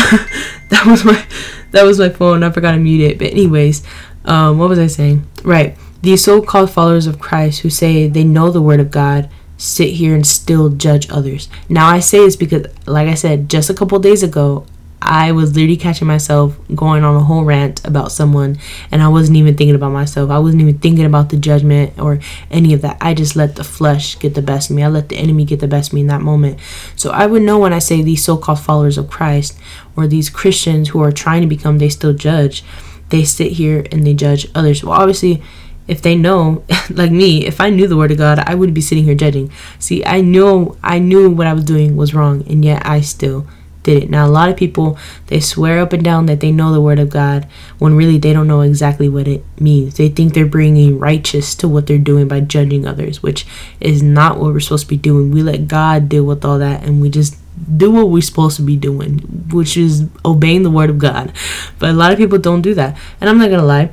that 0.70 0.84
was 0.86 1.04
my 1.04 1.26
that 1.70 1.84
was 1.84 1.98
my 1.98 2.08
phone 2.08 2.42
i 2.42 2.50
forgot 2.50 2.72
to 2.72 2.78
mute 2.78 3.00
it 3.00 3.18
but 3.18 3.28
anyways 3.28 3.82
um, 4.24 4.58
what 4.58 4.68
was 4.68 4.78
i 4.78 4.86
saying 4.86 5.26
right 5.44 5.76
these 6.02 6.24
so-called 6.24 6.70
followers 6.70 7.06
of 7.06 7.18
christ 7.18 7.60
who 7.60 7.70
say 7.70 8.08
they 8.08 8.24
know 8.24 8.50
the 8.50 8.62
word 8.62 8.80
of 8.80 8.90
god 8.90 9.28
sit 9.56 9.90
here 9.94 10.14
and 10.14 10.26
still 10.26 10.68
judge 10.68 11.10
others 11.10 11.48
now 11.68 11.88
i 11.88 11.98
say 11.98 12.18
this 12.18 12.36
because 12.36 12.66
like 12.86 13.08
i 13.08 13.14
said 13.14 13.48
just 13.48 13.70
a 13.70 13.74
couple 13.74 13.98
days 13.98 14.22
ago 14.22 14.64
I 15.00 15.32
was 15.32 15.54
literally 15.54 15.76
catching 15.76 16.08
myself 16.08 16.58
going 16.74 17.04
on 17.04 17.14
a 17.14 17.20
whole 17.20 17.44
rant 17.44 17.84
about 17.86 18.10
someone, 18.10 18.58
and 18.90 19.00
I 19.00 19.08
wasn't 19.08 19.36
even 19.36 19.56
thinking 19.56 19.76
about 19.76 19.92
myself. 19.92 20.30
I 20.30 20.38
wasn't 20.38 20.62
even 20.62 20.78
thinking 20.78 21.04
about 21.04 21.30
the 21.30 21.36
judgment 21.36 21.98
or 22.00 22.18
any 22.50 22.74
of 22.74 22.82
that. 22.82 22.98
I 23.00 23.14
just 23.14 23.36
let 23.36 23.56
the 23.56 23.64
flesh 23.64 24.18
get 24.18 24.34
the 24.34 24.42
best 24.42 24.70
of 24.70 24.76
me. 24.76 24.82
I 24.82 24.88
let 24.88 25.08
the 25.08 25.16
enemy 25.16 25.44
get 25.44 25.60
the 25.60 25.68
best 25.68 25.90
of 25.90 25.94
me 25.94 26.00
in 26.00 26.08
that 26.08 26.20
moment. 26.20 26.58
So 26.96 27.10
I 27.10 27.26
would 27.26 27.42
know 27.42 27.58
when 27.58 27.72
I 27.72 27.78
say 27.78 28.02
these 28.02 28.24
so 28.24 28.36
called 28.36 28.60
followers 28.60 28.98
of 28.98 29.08
Christ 29.08 29.58
or 29.98 30.06
these 30.06 30.30
Christians 30.30 30.90
who 30.90 31.02
are 31.02 31.10
trying 31.10 31.42
to 31.42 31.48
become, 31.48 31.78
they 31.78 31.88
still 31.88 32.14
judge. 32.14 32.62
They 33.08 33.24
sit 33.24 33.52
here 33.52 33.84
and 33.90 34.06
they 34.06 34.14
judge 34.14 34.46
others. 34.54 34.84
Well, 34.84 34.98
obviously, 34.98 35.42
if 35.88 36.00
they 36.00 36.14
know 36.14 36.62
like 36.90 37.10
me 37.10 37.46
if 37.46 37.62
i 37.62 37.70
knew 37.70 37.86
the 37.88 37.96
word 37.96 38.10
of 38.10 38.18
god 38.18 38.38
i 38.40 38.54
wouldn't 38.54 38.74
be 38.74 38.80
sitting 38.82 39.04
here 39.04 39.14
judging 39.14 39.50
see 39.78 40.04
i 40.04 40.20
knew 40.20 40.76
i 40.84 40.98
knew 40.98 41.30
what 41.30 41.46
i 41.46 41.52
was 41.54 41.64
doing 41.64 41.96
was 41.96 42.12
wrong 42.12 42.46
and 42.46 42.62
yet 42.62 42.82
i 42.84 43.00
still 43.00 43.46
did 43.88 44.02
it. 44.02 44.10
Now, 44.10 44.26
a 44.26 44.28
lot 44.28 44.50
of 44.50 44.56
people 44.56 44.98
they 45.26 45.40
swear 45.40 45.80
up 45.80 45.92
and 45.92 46.04
down 46.04 46.26
that 46.26 46.40
they 46.40 46.52
know 46.52 46.72
the 46.72 46.80
word 46.80 46.98
of 46.98 47.10
God 47.10 47.46
when 47.78 47.94
really 47.94 48.18
they 48.18 48.32
don't 48.32 48.46
know 48.46 48.60
exactly 48.60 49.08
what 49.08 49.26
it 49.26 49.42
means. 49.58 49.96
They 49.96 50.08
think 50.08 50.34
they're 50.34 50.46
bringing 50.46 50.98
righteous 50.98 51.54
to 51.56 51.68
what 51.68 51.86
they're 51.86 51.98
doing 51.98 52.28
by 52.28 52.40
judging 52.40 52.86
others, 52.86 53.22
which 53.22 53.46
is 53.80 54.02
not 54.02 54.38
what 54.38 54.52
we're 54.52 54.60
supposed 54.60 54.84
to 54.84 54.90
be 54.90 54.96
doing. 54.96 55.30
We 55.30 55.42
let 55.42 55.68
God 55.68 56.08
deal 56.08 56.24
with 56.24 56.44
all 56.44 56.58
that 56.58 56.82
and 56.82 57.00
we 57.00 57.08
just 57.08 57.36
do 57.76 57.90
what 57.90 58.10
we're 58.10 58.22
supposed 58.22 58.56
to 58.56 58.62
be 58.62 58.76
doing, 58.76 59.18
which 59.50 59.76
is 59.76 60.08
obeying 60.24 60.62
the 60.62 60.70
word 60.70 60.90
of 60.90 60.98
God. 60.98 61.32
But 61.78 61.90
a 61.90 61.92
lot 61.92 62.12
of 62.12 62.18
people 62.18 62.38
don't 62.38 62.62
do 62.62 62.74
that. 62.74 62.96
And 63.20 63.28
I'm 63.28 63.38
not 63.38 63.48
going 63.48 63.60
to 63.60 63.66
lie, 63.66 63.90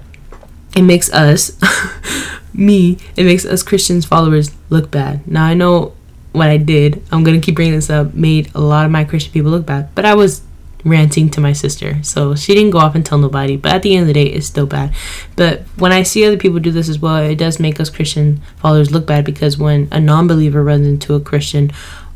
it 0.76 0.84
makes 0.84 1.12
us 1.12 1.60
me, 2.54 2.98
it 3.16 3.24
makes 3.24 3.46
us 3.46 3.64
Christians 3.64 4.06
followers 4.06 4.52
look 4.70 4.92
bad. 4.92 5.28
Now 5.28 5.46
I 5.46 5.54
know 5.54 5.94
what 6.32 6.50
I 6.50 6.58
did, 6.58 7.02
I'm 7.12 7.24
gonna 7.24 7.40
keep 7.40 7.56
bringing 7.56 7.76
this 7.76 7.90
up, 7.90 8.14
made 8.14 8.54
a 8.54 8.60
lot 8.60 8.86
of 8.86 8.92
my 8.92 9.06
Christian 9.06 9.32
people 9.32 9.52
look 9.52 9.66
bad. 9.66 9.94
But 9.96 10.06
I 10.06 10.16
was 10.16 10.42
ranting 10.84 11.30
to 11.32 11.42
my 11.42 11.54
sister, 11.54 12.04
so 12.04 12.36
she 12.36 12.54
didn't 12.54 12.72
go 12.72 12.78
off 12.78 12.94
and 12.94 13.06
tell 13.06 13.18
nobody. 13.18 13.58
But 13.58 13.72
at 13.72 13.82
the 13.82 13.96
end 13.96 14.04
of 14.04 14.08
the 14.08 14.14
day, 14.14 14.28
it's 14.28 14.46
still 14.46 14.68
bad. 14.68 14.94
But 15.36 15.62
when 15.78 15.92
I 15.92 16.04
see 16.04 16.26
other 16.26 16.38
people 16.38 16.60
do 16.60 16.72
this 16.72 16.90
as 16.90 17.00
well, 17.00 17.18
it 17.18 17.36
does 17.36 17.60
make 17.60 17.80
us 17.80 17.90
Christian 17.90 18.42
followers 18.58 18.92
look 18.92 19.08
bad 19.08 19.26
because 19.26 19.58
when 19.58 19.88
a 19.92 20.00
non 20.00 20.28
believer 20.28 20.64
runs 20.64 20.86
into 20.86 21.16
a 21.16 21.22
Christian, 21.22 21.72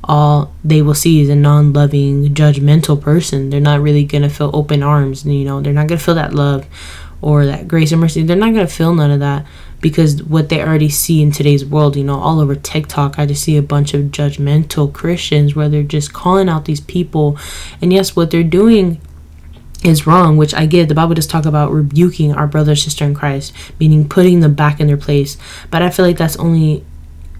all 0.09 0.51
they 0.63 0.81
will 0.81 0.95
see 0.95 1.21
is 1.21 1.29
a 1.29 1.35
non-loving 1.35 2.33
judgmental 2.33 2.99
person 2.99 3.49
they're 3.49 3.61
not 3.61 3.79
really 3.79 4.03
gonna 4.03 4.29
feel 4.29 4.49
open 4.53 4.83
arms 4.83 5.25
you 5.25 5.45
know 5.45 5.61
they're 5.61 5.71
not 5.71 5.87
gonna 5.87 5.99
feel 5.99 6.15
that 6.15 6.33
love 6.33 6.65
or 7.21 7.45
that 7.45 7.67
grace 7.67 7.91
and 7.91 8.01
mercy 8.01 8.23
they're 8.23 8.35
not 8.35 8.53
gonna 8.53 8.67
feel 8.67 8.93
none 8.93 9.11
of 9.11 9.19
that 9.19 9.45
because 9.81 10.21
what 10.23 10.49
they 10.49 10.61
already 10.61 10.89
see 10.89 11.21
in 11.21 11.31
today's 11.31 11.65
world, 11.65 11.95
you 11.95 12.03
know, 12.03 12.19
all 12.19 12.39
over 12.39 12.55
TikTok, 12.55 13.17
I 13.17 13.25
just 13.25 13.43
see 13.43 13.57
a 13.57 13.61
bunch 13.61 13.93
of 13.93 14.05
judgmental 14.05 14.91
Christians 14.91 15.55
where 15.55 15.69
they're 15.69 15.83
just 15.83 16.13
calling 16.13 16.49
out 16.49 16.65
these 16.65 16.81
people. 16.81 17.37
And 17.81 17.93
yes, 17.93 18.15
what 18.15 18.31
they're 18.31 18.43
doing 18.43 18.99
is 19.83 20.05
wrong, 20.05 20.35
which 20.35 20.53
I 20.53 20.65
get. 20.65 20.89
The 20.89 20.95
Bible 20.95 21.15
does 21.15 21.27
talk 21.27 21.45
about 21.45 21.71
rebuking 21.71 22.33
our 22.33 22.47
brother, 22.47 22.75
sister 22.75 23.05
in 23.05 23.15
Christ, 23.15 23.53
meaning 23.79 24.09
putting 24.09 24.41
them 24.41 24.53
back 24.53 24.79
in 24.79 24.87
their 24.87 24.97
place. 24.97 25.37
But 25.71 25.81
I 25.81 25.89
feel 25.89 26.05
like 26.05 26.17
that's 26.17 26.37
only 26.37 26.83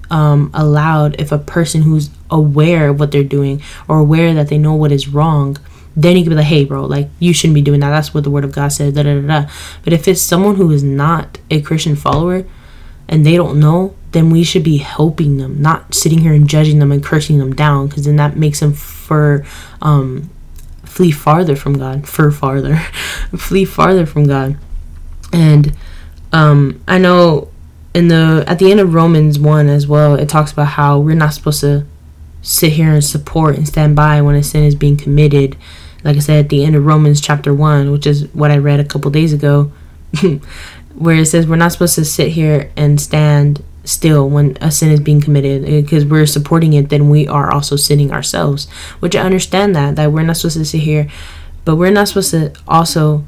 um, 0.09 0.51
allowed 0.53 1.19
if 1.19 1.31
a 1.31 1.37
person 1.37 1.83
who's 1.83 2.09
aware 2.29 2.89
of 2.89 2.99
what 2.99 3.11
they're 3.11 3.23
doing 3.23 3.61
or 3.87 3.99
aware 3.99 4.33
that 4.33 4.49
they 4.49 4.57
know 4.57 4.73
what 4.73 4.91
is 4.91 5.07
wrong 5.07 5.57
then 5.95 6.15
you 6.15 6.23
can 6.23 6.29
be 6.29 6.35
like, 6.35 6.45
hey, 6.45 6.63
bro, 6.63 6.85
like 6.85 7.09
you 7.19 7.33
shouldn't 7.33 7.55
be 7.55 7.61
doing 7.61 7.81
that. 7.81 7.89
That's 7.89 8.13
what 8.13 8.23
the 8.23 8.29
word 8.29 8.45
of 8.45 8.53
God 8.53 8.69
says. 8.69 8.93
Da, 8.93 9.03
da, 9.03 9.19
da, 9.19 9.27
da. 9.27 9.49
But 9.83 9.91
if 9.91 10.07
it's 10.07 10.21
someone 10.21 10.55
who 10.55 10.71
is 10.71 10.83
not 10.83 11.39
a 11.49 11.61
Christian 11.61 11.95
follower 11.95 12.45
and 13.07 13.25
they 13.25 13.35
don't 13.35 13.59
know, 13.59 13.95
then 14.11 14.29
we 14.29 14.43
should 14.43 14.63
be 14.63 14.77
helping 14.77 15.37
them, 15.37 15.61
not 15.61 15.93
sitting 15.93 16.19
here 16.19 16.33
and 16.33 16.47
judging 16.49 16.79
them 16.79 16.91
and 16.91 17.03
cursing 17.03 17.37
them 17.37 17.53
down, 17.53 17.87
because 17.87 18.05
then 18.05 18.15
that 18.15 18.37
makes 18.37 18.59
them 18.59 18.73
for 18.73 19.45
um, 19.81 20.29
flee 20.83 21.11
farther 21.11 21.55
from 21.55 21.77
God, 21.77 22.07
for 22.07 22.31
farther, 22.31 22.77
flee 23.37 23.65
farther 23.65 24.05
from 24.05 24.25
God. 24.25 24.57
And 25.33 25.75
um, 26.31 26.81
I 26.87 26.97
know 26.97 27.48
in 27.93 28.07
the 28.07 28.43
at 28.47 28.59
the 28.59 28.71
end 28.71 28.79
of 28.79 28.93
Romans 28.93 29.39
one 29.39 29.67
as 29.67 29.87
well, 29.87 30.15
it 30.15 30.29
talks 30.29 30.51
about 30.51 30.67
how 30.67 30.99
we're 30.99 31.15
not 31.15 31.33
supposed 31.33 31.61
to 31.61 31.85
sit 32.41 32.73
here 32.73 32.93
and 32.93 33.03
support 33.03 33.57
and 33.57 33.67
stand 33.67 33.95
by 33.95 34.21
when 34.21 34.35
a 34.35 34.43
sin 34.43 34.63
is 34.63 34.75
being 34.75 34.97
committed. 34.97 35.57
Like 36.03 36.15
I 36.15 36.19
said 36.19 36.45
at 36.45 36.49
the 36.49 36.63
end 36.63 36.75
of 36.75 36.85
Romans 36.85 37.19
chapter 37.19 37.53
1, 37.53 37.91
which 37.91 38.07
is 38.07 38.27
what 38.33 38.51
I 38.51 38.57
read 38.57 38.79
a 38.79 38.85
couple 38.85 39.11
days 39.11 39.33
ago, 39.33 39.71
where 40.95 41.17
it 41.17 41.25
says 41.25 41.45
we're 41.45 41.57
not 41.57 41.73
supposed 41.73 41.95
to 41.95 42.05
sit 42.05 42.31
here 42.31 42.71
and 42.77 43.01
stand 43.01 43.63
still 43.83 44.29
when 44.29 44.57
a 44.61 44.71
sin 44.71 44.91
is 44.91 44.99
being 44.99 45.19
committed. 45.19 45.63
Uh, 45.63 45.81
because 45.81 46.05
we're 46.05 46.25
supporting 46.25 46.73
it 46.73 46.89
then 46.89 47.09
we 47.09 47.27
are 47.27 47.51
also 47.51 47.75
sinning 47.75 48.11
ourselves 48.11 48.69
which 48.99 49.15
i 49.15 49.21
understand 49.21 49.75
that 49.75 49.95
that 49.95 50.11
we're 50.11 50.21
not 50.21 50.35
supposed 50.35 50.57
to 50.57 50.65
sit 50.65 50.81
here 50.81 51.09
but 51.65 51.75
we're 51.77 51.89
not 51.89 52.07
supposed 52.07 52.29
to 52.29 52.53
also 52.67 53.23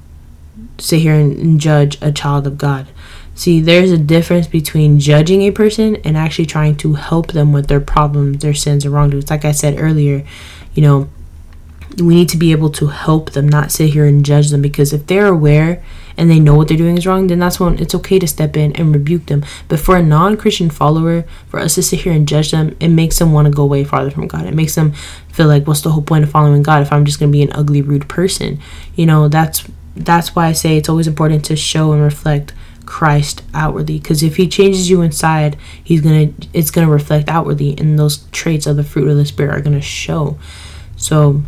sit 0.78 1.00
here 1.02 1.16
and, 1.16 1.38
and 1.40 1.60
judge 1.60 1.98
a 2.02 2.12
child 2.12 2.46
of 2.46 2.58
god 2.58 2.88
see 3.42 3.60
there's 3.60 3.92
a 3.92 3.98
difference 3.98 4.48
between 4.48 5.00
judging 5.00 5.42
a 5.42 5.52
person 5.52 5.96
and 5.98 6.16
actually 6.16 6.46
trying 6.46 6.76
to 6.76 6.94
help 6.94 7.32
them 7.32 7.52
with 7.52 7.68
their 7.68 7.80
problems 7.80 8.42
their 8.42 8.54
sins 8.54 8.86
or 8.86 8.90
wrongdoings 8.90 9.30
like 9.30 9.46
i 9.46 9.52
said 9.52 9.80
earlier 9.80 10.24
you 10.74 10.82
know 10.82 11.10
we 11.98 12.16
need 12.16 12.30
to 12.30 12.38
be 12.38 12.52
able 12.52 12.70
to 12.70 12.88
help 12.88 13.32
them, 13.32 13.48
not 13.48 13.72
sit 13.72 13.92
here 13.92 14.06
and 14.06 14.24
judge 14.24 14.50
them. 14.50 14.62
Because 14.62 14.94
if 14.94 15.08
they're 15.08 15.28
aware 15.28 15.84
and 16.18 16.30
they 16.30 16.40
know 16.40 16.56
what 16.56 16.68
they're 16.68 16.78
doing 16.78 16.98
is 16.98 17.08
wrong, 17.08 17.28
then 17.28 17.40
that's 17.40 17.60
when 17.60 17.80
it's 17.80 17.96
okay 17.96 18.20
to 18.20 18.28
step 18.28 18.56
in 18.56 18.74
and 18.74 18.94
rebuke 18.94 19.26
them. 19.26 19.44
But 19.68 19.80
for 19.80 19.98
a 19.98 20.04
non 20.04 20.38
Christian 20.38 20.70
follower, 20.70 21.24
for 21.48 21.60
us 21.60 21.76
to 21.76 21.84
sit 21.84 22.02
here 22.02 22.14
and 22.14 22.28
judge 22.28 22.52
them, 22.52 22.76
it 22.80 22.90
makes 22.90 23.20
them 23.20 23.32
want 23.32 23.48
to 23.48 23.54
go 23.54 23.66
way 23.66 23.84
farther 23.84 24.12
from 24.12 24.28
God. 24.28 24.46
It 24.46 24.54
makes 24.54 24.76
them 24.76 24.94
feel 25.30 25.48
like, 25.48 25.68
what's 25.68 25.82
the 25.82 25.92
whole 25.92 26.04
point 26.04 26.24
of 26.24 26.32
following 26.32 26.64
God 26.64 26.82
if 26.82 26.94
I'm 26.94 27.06
just 27.06 27.20
going 27.20 27.32
to 27.32 27.38
be 27.38 27.44
an 27.44 27.54
ugly, 27.54 27.82
rude 27.82 28.08
person? 28.08 28.60
You 28.96 29.06
know, 29.06 29.28
that's 29.28 29.68
that's 29.96 30.36
why 30.36 30.48
I 30.48 30.54
say 30.54 30.78
it's 30.78 30.90
always 30.90 31.08
important 31.08 31.44
to 31.46 31.56
show 31.56 31.92
and 31.92 32.02
reflect 32.02 32.54
Christ 32.92 33.42
outwardly 33.54 34.00
because 34.00 34.22
if 34.22 34.36
he 34.36 34.48
changes 34.48 34.90
you 34.90 35.02
inside 35.02 35.58
he's 35.82 36.02
going 36.02 36.34
to 36.34 36.48
it's 36.54 36.72
going 36.72 36.86
to 36.86 36.92
reflect 36.92 37.30
outwardly 37.30 37.74
and 37.78 37.98
those 37.98 38.26
traits 38.32 38.68
of 38.68 38.76
the 38.76 38.84
fruit 38.84 39.08
of 39.08 39.16
the 39.16 39.26
spirit 39.26 39.56
are 39.56 39.62
going 39.62 39.80
to 39.80 39.82
show 39.82 40.38
so 40.98 41.42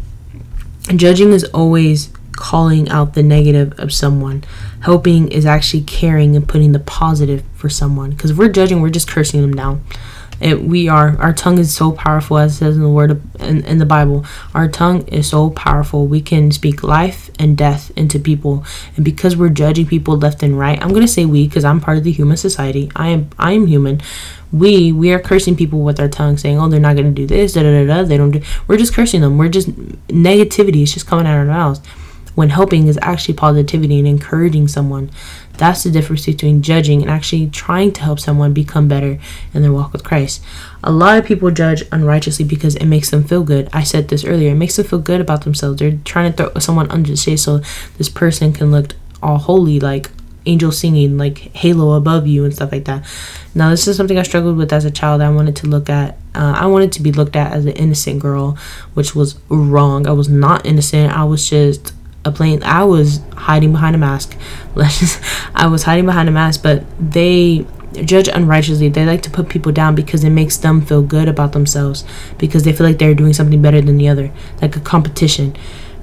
Judging 0.88 1.32
is 1.32 1.46
always 1.46 2.10
calling 2.34 2.90
out 2.90 3.14
the 3.14 3.24
negative 3.24 3.80
of 3.80 3.94
someone. 3.94 4.44
Helping 4.82 5.32
is 5.32 5.46
actually 5.46 5.84
caring 5.84 6.36
and 6.36 6.48
putting 6.48 6.74
the 6.74 6.80
positive 6.80 7.44
for 7.56 7.70
someone. 7.70 8.12
Because 8.12 8.32
if 8.32 8.38
we're 8.38 8.50
judging, 8.50 8.82
we're 8.82 8.90
just 8.90 9.08
cursing 9.08 9.42
them 9.42 9.54
down. 9.54 9.84
It, 10.44 10.62
we 10.62 10.90
are 10.90 11.18
our 11.20 11.32
tongue 11.32 11.58
is 11.58 11.74
so 11.74 11.94
powerful 11.94 12.38
as 12.38 12.52
it 12.52 12.56
says 12.58 12.76
in 12.76 12.82
the 12.82 12.90
word 12.90 13.12
of, 13.12 13.42
in, 13.42 13.64
in 13.64 13.78
the 13.78 13.86
bible. 13.86 14.26
Our 14.54 14.68
tongue 14.68 15.08
is 15.08 15.30
so 15.30 15.52
powerful 15.52 16.06
we 16.06 16.20
can 16.20 16.52
speak 16.52 16.84
life 16.84 17.32
and 17.40 17.58
death 17.58 17.92
into 17.96 18.20
people. 18.20 18.66
And 18.98 19.06
because 19.06 19.38
we're 19.38 19.50
judging 19.50 19.86
people 19.86 20.18
left 20.18 20.44
and 20.44 20.60
right 20.60 20.82
i'm 20.82 20.90
going 20.90 21.02
to 21.02 21.08
say 21.08 21.26
we 21.26 21.48
because 21.48 21.64
i'm 21.64 21.80
part 21.80 21.98
of 21.98 22.04
the 22.04 22.12
human 22.12 22.36
society. 22.36 22.92
I 22.96 23.08
am 23.08 23.30
i 23.40 23.54
am 23.54 23.68
human. 23.68 24.02
We 24.52 24.92
we 24.92 25.14
are 25.14 25.20
cursing 25.20 25.56
people 25.56 25.82
with 25.82 26.00
our 26.00 26.10
tongue 26.10 26.38
saying 26.38 26.60
oh 26.60 26.68
they're 26.68 26.80
not 26.80 26.98
going 26.98 27.14
to 27.16 27.22
do 27.22 27.26
this 27.26 27.54
da, 27.54 27.64
da, 27.64 27.86
da, 27.86 28.02
da, 28.02 28.04
they 28.04 28.18
don't 28.18 28.32
do 28.32 28.42
we're 28.68 28.78
just 28.78 28.94
cursing 28.94 29.22
them. 29.22 29.38
We're 29.38 29.50
just 29.50 29.70
negativity 30.10 30.84
is 30.84 30.94
just 30.94 31.08
coming 31.08 31.26
out 31.26 31.42
of 31.42 31.48
our 31.48 31.54
mouths 31.54 31.80
when 32.36 32.50
helping 32.50 32.88
is 32.88 32.98
actually 33.02 33.36
positivity 33.36 34.00
and 34.00 34.08
encouraging 34.08 34.68
someone 34.68 35.10
that's 35.58 35.84
the 35.84 35.92
difference 35.92 36.26
between 36.26 36.62
judging 36.62 37.02
and 37.02 37.12
actually 37.12 37.48
trying 37.48 37.92
to 37.94 38.02
help 38.02 38.20
someone 38.20 38.54
become 38.54 38.88
better 38.88 39.20
in 39.54 39.62
their 39.62 39.72
walk 39.72 39.94
with 39.94 40.04
christ. 40.04 40.44
A 40.84 40.92
lot 40.92 41.18
of 41.18 41.26
people 41.26 41.52
judge 41.52 41.84
unrighteously 41.92 42.46
because 42.46 42.76
it 42.76 42.86
makes 42.86 43.12
them 43.12 43.24
feel 43.24 43.44
good. 43.44 43.70
I 43.72 43.84
said 43.84 44.08
this 44.08 44.26
earlier. 44.26 44.52
It 44.52 44.56
makes 44.56 44.76
them 44.76 44.86
feel 44.86 45.00
good 45.00 45.22
about 45.22 45.44
themselves. 45.44 45.80
They're 45.80 46.00
trying 46.04 46.34
to 46.34 46.50
throw 46.50 46.60
someone 46.60 46.90
under 46.92 47.12
the 47.12 47.18
shade 47.18 47.40
so 47.40 47.60
this 47.98 48.10
person 48.10 48.52
can 48.52 48.72
look 48.72 48.96
all 49.22 49.38
holy 49.38 49.80
like 49.80 50.10
angels 50.46 50.78
singing 50.78 51.18
like 51.18 51.38
halo 51.56 51.94
above 51.94 52.28
you 52.28 52.44
and 52.44 52.54
stuff 52.54 52.72
like 52.72 52.86
that. 52.86 53.06
Now 53.56 53.70
this 53.70 53.88
is 53.88 53.96
something 53.96 54.18
i 54.18 54.24
struggled 54.24 54.58
with 54.58 54.74
as 54.74 54.86
a 54.86 54.92
child. 54.92 55.22
I 55.22 55.30
wanted 55.30 55.56
to 55.58 55.68
look 55.68 55.90
at 55.90 56.18
uh, 56.36 56.56
i 56.58 56.66
wanted 56.66 56.92
to 56.92 57.02
be 57.04 57.12
looked 57.12 57.36
at 57.36 57.54
as 57.54 57.66
an 57.66 57.74
innocent 57.74 58.20
girl 58.20 58.58
which 58.96 59.16
was 59.16 59.40
wrong. 59.50 60.08
I 60.08 60.12
was 60.12 60.30
not 60.30 60.66
innocent. 60.66 61.16
I 61.16 61.24
was 61.24 61.48
just 61.50 61.94
a 62.26 62.32
plain 62.32 62.62
i 62.64 62.84
was 62.84 63.22
hiding 63.36 63.72
behind 63.72 63.96
a 63.96 64.00
mask 64.00 64.38
i 65.56 65.68
was 65.68 65.84
hiding 65.84 66.06
behind 66.06 66.30
a 66.30 66.32
mask 66.32 66.64
but 66.64 66.84
they 67.00 67.66
judge 68.06 68.28
unrighteously 68.28 68.90
they 68.90 69.06
like 69.06 69.22
to 69.22 69.30
put 69.30 69.50
people 69.50 69.72
down 69.72 69.94
because 69.94 70.24
it 70.24 70.30
makes 70.32 70.58
them 70.58 70.82
feel 70.82 71.02
good 71.02 71.28
about 71.28 71.52
themselves 71.52 72.04
because 72.38 72.64
they 72.64 72.74
feel 72.74 72.88
like 72.88 72.98
they're 72.98 73.14
doing 73.14 73.34
something 73.34 73.62
better 73.62 73.82
than 73.82 73.98
the 73.98 74.08
other 74.08 74.32
like 74.62 74.76
a 74.76 74.80
competition 74.80 75.56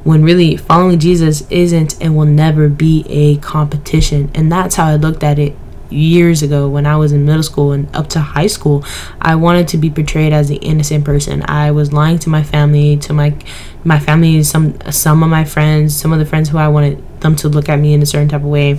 when 0.04 0.22
really 0.22 0.56
following 0.56 0.98
Jesus 0.98 1.46
isn't 1.50 2.00
and 2.00 2.16
will 2.16 2.24
never 2.24 2.68
be 2.68 3.04
a 3.08 3.36
competition. 3.38 4.30
And 4.34 4.50
that's 4.50 4.76
how 4.76 4.86
I 4.86 4.96
looked 4.96 5.22
at 5.22 5.38
it 5.38 5.56
years 5.90 6.42
ago 6.42 6.68
when 6.68 6.86
I 6.86 6.96
was 6.96 7.12
in 7.12 7.24
middle 7.24 7.42
school 7.42 7.72
and 7.72 7.94
up 7.94 8.08
to 8.10 8.20
high 8.20 8.46
school. 8.46 8.84
I 9.20 9.34
wanted 9.34 9.68
to 9.68 9.78
be 9.78 9.90
portrayed 9.90 10.32
as 10.32 10.48
the 10.48 10.56
innocent 10.56 11.04
person. 11.04 11.42
I 11.46 11.70
was 11.72 11.92
lying 11.92 12.18
to 12.20 12.30
my 12.30 12.42
family, 12.42 12.96
to 12.98 13.12
my 13.12 13.36
my 13.84 13.98
family, 13.98 14.42
some 14.42 14.78
some 14.90 15.22
of 15.22 15.30
my 15.30 15.44
friends, 15.44 15.96
some 15.96 16.12
of 16.12 16.18
the 16.18 16.26
friends 16.26 16.48
who 16.48 16.58
I 16.58 16.68
wanted 16.68 17.20
them 17.20 17.36
to 17.36 17.48
look 17.48 17.68
at 17.68 17.78
me 17.78 17.94
in 17.94 18.02
a 18.02 18.06
certain 18.06 18.28
type 18.28 18.42
of 18.42 18.48
way. 18.48 18.78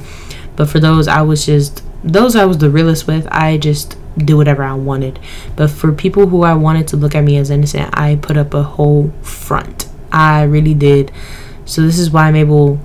But 0.56 0.70
for 0.70 0.80
those 0.80 1.08
I 1.08 1.22
was 1.22 1.46
just 1.46 1.84
those 2.04 2.36
I 2.36 2.46
was 2.46 2.58
the 2.58 2.70
realest 2.70 3.08
with, 3.08 3.28
I 3.32 3.58
just 3.58 3.98
did 4.18 4.36
whatever 4.36 4.64
I 4.64 4.74
wanted. 4.74 5.20
But 5.56 5.70
for 5.70 5.92
people 5.92 6.28
who 6.28 6.44
I 6.44 6.54
wanted 6.54 6.88
to 6.90 6.98
look 6.98 7.16
at 7.16 7.24
me 7.24 7.38
as 7.38 7.50
innocent, 7.50 7.90
I 7.94 8.16
put 8.16 8.38
up 8.38 8.54
a 8.54 8.64
whole 8.64 9.12
front 9.22 9.88
I 10.12 10.44
really 10.44 10.74
did. 10.74 11.12
So 11.66 11.82
this 11.82 11.98
is 11.98 12.12
why 12.12 12.28
I'm 12.28 12.36
able 12.36 12.80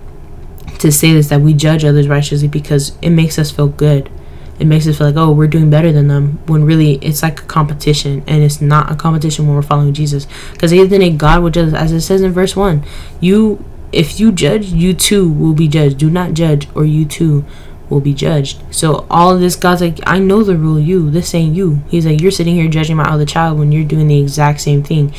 to 0.78 0.92
say 0.92 1.12
this 1.12 1.28
that 1.28 1.40
we 1.40 1.54
judge 1.54 1.84
others 1.84 2.08
righteously 2.08 2.48
because 2.48 2.96
it 3.02 3.10
makes 3.10 3.38
us 3.38 3.50
feel 3.50 3.68
good. 3.68 4.10
It 4.58 4.66
makes 4.66 4.86
us 4.86 4.98
feel 4.98 5.08
like, 5.08 5.16
oh, 5.16 5.32
we're 5.32 5.48
doing 5.48 5.68
better 5.68 5.92
than 5.92 6.08
them 6.08 6.38
when 6.46 6.64
really 6.64 6.94
it's 6.96 7.22
like 7.22 7.40
a 7.40 7.44
competition 7.44 8.24
and 8.26 8.42
it's 8.42 8.60
not 8.60 8.90
a 8.90 8.96
competition 8.96 9.46
when 9.46 9.54
we're 9.54 9.62
following 9.62 9.92
Jesus. 9.92 10.26
Because 10.52 10.72
at 10.72 10.90
the 10.90 10.98
the 10.98 11.10
God 11.10 11.42
will 11.42 11.50
judge. 11.50 11.74
As 11.74 11.92
it 11.92 12.00
says 12.00 12.22
in 12.22 12.32
verse 12.32 12.56
1, 12.56 12.84
you 13.20 13.64
if 13.92 14.18
you 14.18 14.32
judge, 14.32 14.66
you 14.66 14.94
too 14.94 15.30
will 15.30 15.54
be 15.54 15.68
judged. 15.68 15.98
Do 15.98 16.10
not 16.10 16.34
judge, 16.34 16.68
or 16.74 16.84
you 16.84 17.04
too 17.04 17.44
will 17.88 18.00
be 18.00 18.14
judged. 18.14 18.62
So 18.74 19.06
all 19.08 19.32
of 19.32 19.40
this, 19.40 19.56
God's 19.56 19.80
like, 19.80 20.00
I 20.06 20.18
know 20.18 20.42
the 20.42 20.56
rule. 20.56 20.78
You, 20.78 21.10
this 21.10 21.34
ain't 21.34 21.54
you. 21.54 21.82
He's 21.88 22.04
like, 22.04 22.20
you're 22.20 22.30
sitting 22.30 22.56
here 22.56 22.68
judging 22.68 22.96
my 22.96 23.08
other 23.08 23.24
child 23.24 23.58
when 23.58 23.72
you're 23.72 23.84
doing 23.84 24.08
the 24.08 24.20
exact 24.20 24.60
same 24.60 24.82
thing. 24.82 25.14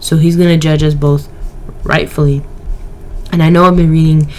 So 0.00 0.16
He's 0.16 0.36
gonna 0.36 0.58
judge 0.58 0.82
us 0.82 0.94
both 0.94 1.28
rightfully. 1.82 2.42
And 3.32 3.42
I 3.42 3.50
know 3.50 3.64
I've 3.64 3.76
been 3.76 3.90
reading 3.90 4.30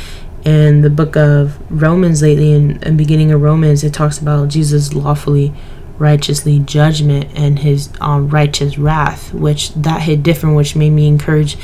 in 0.47 0.79
the 0.79 0.89
book 0.89 1.17
of 1.17 1.60
Romans 1.69 2.21
lately, 2.21 2.53
in 2.53 2.77
the 2.77 2.93
beginning 2.93 3.33
of 3.33 3.41
Romans, 3.41 3.83
it 3.83 3.93
talks 3.93 4.17
about 4.17 4.47
Jesus 4.47 4.93
lawfully, 4.93 5.53
righteously 5.97 6.60
judgment 6.60 7.29
and 7.36 7.60
his 7.60 7.89
um, 7.99 8.29
righteous 8.29 8.77
wrath, 8.77 9.33
which 9.33 9.73
that 9.73 10.03
hit 10.03 10.23
different, 10.23 10.55
which 10.55 10.73
made 10.73 10.91
me 10.91 11.05
encourage 11.05 11.57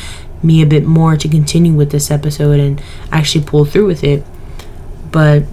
me 0.43 0.61
a 0.61 0.65
bit 0.65 0.83
more 0.83 1.15
to 1.15 1.29
continue 1.29 1.71
with 1.71 1.91
this 1.91 2.11
episode 2.11 2.59
and 2.59 2.83
actually 3.09 3.45
pull 3.45 3.63
through 3.63 3.85
with 3.85 4.03
it. 4.03 4.21
But 5.13 5.43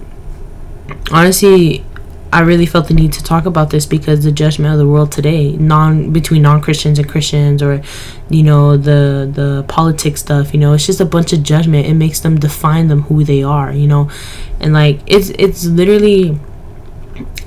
honestly, 1.09 1.85
I 2.33 2.41
really 2.41 2.65
felt 2.65 2.87
the 2.87 2.93
need 2.93 3.11
to 3.13 3.23
talk 3.23 3.45
about 3.45 3.71
this 3.71 3.85
because 3.85 4.23
the 4.23 4.31
judgment 4.31 4.71
of 4.71 4.79
the 4.79 4.87
world 4.87 5.11
today, 5.11 5.51
non 5.51 6.13
between 6.13 6.43
non 6.43 6.61
Christians 6.61 6.97
and 6.97 7.07
Christians, 7.07 7.61
or 7.61 7.81
you 8.29 8.43
know 8.43 8.77
the 8.77 9.29
the 9.31 9.65
politics 9.67 10.21
stuff, 10.21 10.53
you 10.53 10.59
know, 10.59 10.71
it's 10.71 10.85
just 10.85 11.01
a 11.01 11.05
bunch 11.05 11.33
of 11.33 11.43
judgment. 11.43 11.87
It 11.87 11.95
makes 11.95 12.21
them 12.21 12.39
define 12.39 12.87
them 12.87 13.01
who 13.03 13.25
they 13.25 13.43
are, 13.43 13.73
you 13.73 13.85
know, 13.85 14.09
and 14.61 14.71
like 14.71 15.01
it's 15.07 15.29
it's 15.31 15.65
literally, 15.65 16.39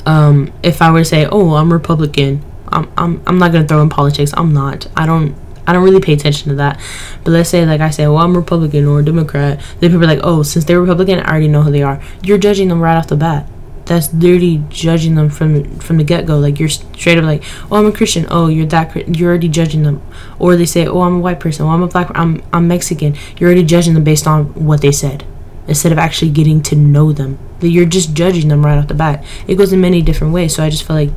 um, 0.04 0.52
if 0.62 0.82
I 0.82 0.90
were 0.90 0.98
to 0.98 1.04
say, 1.04 1.26
oh, 1.32 1.54
I'm 1.54 1.72
Republican, 1.72 2.44
I'm 2.68 2.92
I'm 2.98 3.22
I'm 3.26 3.38
not 3.38 3.52
gonna 3.52 3.66
throw 3.66 3.80
in 3.80 3.88
politics. 3.88 4.34
I'm 4.36 4.52
not. 4.52 4.86
I 4.96 5.06
don't. 5.06 5.34
I 5.66 5.72
don't 5.72 5.82
really 5.82 6.00
pay 6.00 6.12
attention 6.12 6.50
to 6.50 6.56
that. 6.56 6.78
But 7.24 7.30
let's 7.30 7.48
say, 7.48 7.64
like 7.64 7.80
I 7.80 7.88
say, 7.88 8.06
well, 8.06 8.18
I'm 8.18 8.36
Republican 8.36 8.86
or 8.86 9.00
Democrat. 9.00 9.58
Then 9.80 9.92
people 9.92 10.04
are 10.04 10.06
like, 10.06 10.20
oh, 10.22 10.42
since 10.42 10.66
they're 10.66 10.78
Republican, 10.78 11.20
I 11.20 11.30
already 11.30 11.48
know 11.48 11.62
who 11.62 11.70
they 11.70 11.82
are. 11.82 12.02
You're 12.22 12.36
judging 12.36 12.68
them 12.68 12.82
right 12.82 12.98
off 12.98 13.06
the 13.06 13.16
bat 13.16 13.48
that's 13.86 14.12
literally 14.14 14.62
judging 14.68 15.14
them 15.14 15.28
from 15.28 15.78
from 15.78 15.98
the 15.98 16.04
get 16.04 16.26
go. 16.26 16.38
Like 16.38 16.58
you're 16.58 16.68
straight 16.68 17.18
up 17.18 17.24
like, 17.24 17.42
oh, 17.70 17.76
I'm 17.76 17.86
a 17.86 17.92
Christian. 17.92 18.26
Oh, 18.30 18.48
you're 18.48 18.66
that. 18.66 19.16
You're 19.16 19.30
already 19.30 19.48
judging 19.48 19.82
them. 19.82 20.02
Or 20.38 20.56
they 20.56 20.66
say, 20.66 20.86
oh, 20.86 21.02
I'm 21.02 21.16
a 21.16 21.20
white 21.20 21.40
person. 21.40 21.66
Oh, 21.66 21.70
I'm 21.70 21.82
a 21.82 21.88
black. 21.88 22.10
I'm 22.14 22.42
I'm 22.52 22.68
Mexican. 22.68 23.14
You're 23.36 23.48
already 23.50 23.64
judging 23.64 23.94
them 23.94 24.04
based 24.04 24.26
on 24.26 24.46
what 24.54 24.80
they 24.80 24.92
said, 24.92 25.24
instead 25.68 25.92
of 25.92 25.98
actually 25.98 26.30
getting 26.30 26.62
to 26.64 26.76
know 26.76 27.12
them. 27.12 27.38
That 27.60 27.68
you're 27.68 27.86
just 27.86 28.14
judging 28.14 28.48
them 28.48 28.64
right 28.64 28.78
off 28.78 28.88
the 28.88 28.94
bat. 28.94 29.24
It 29.46 29.56
goes 29.56 29.72
in 29.72 29.80
many 29.80 30.02
different 30.02 30.32
ways. 30.32 30.54
So 30.54 30.64
I 30.64 30.70
just 30.70 30.86
feel 30.86 30.96
like 30.96 31.10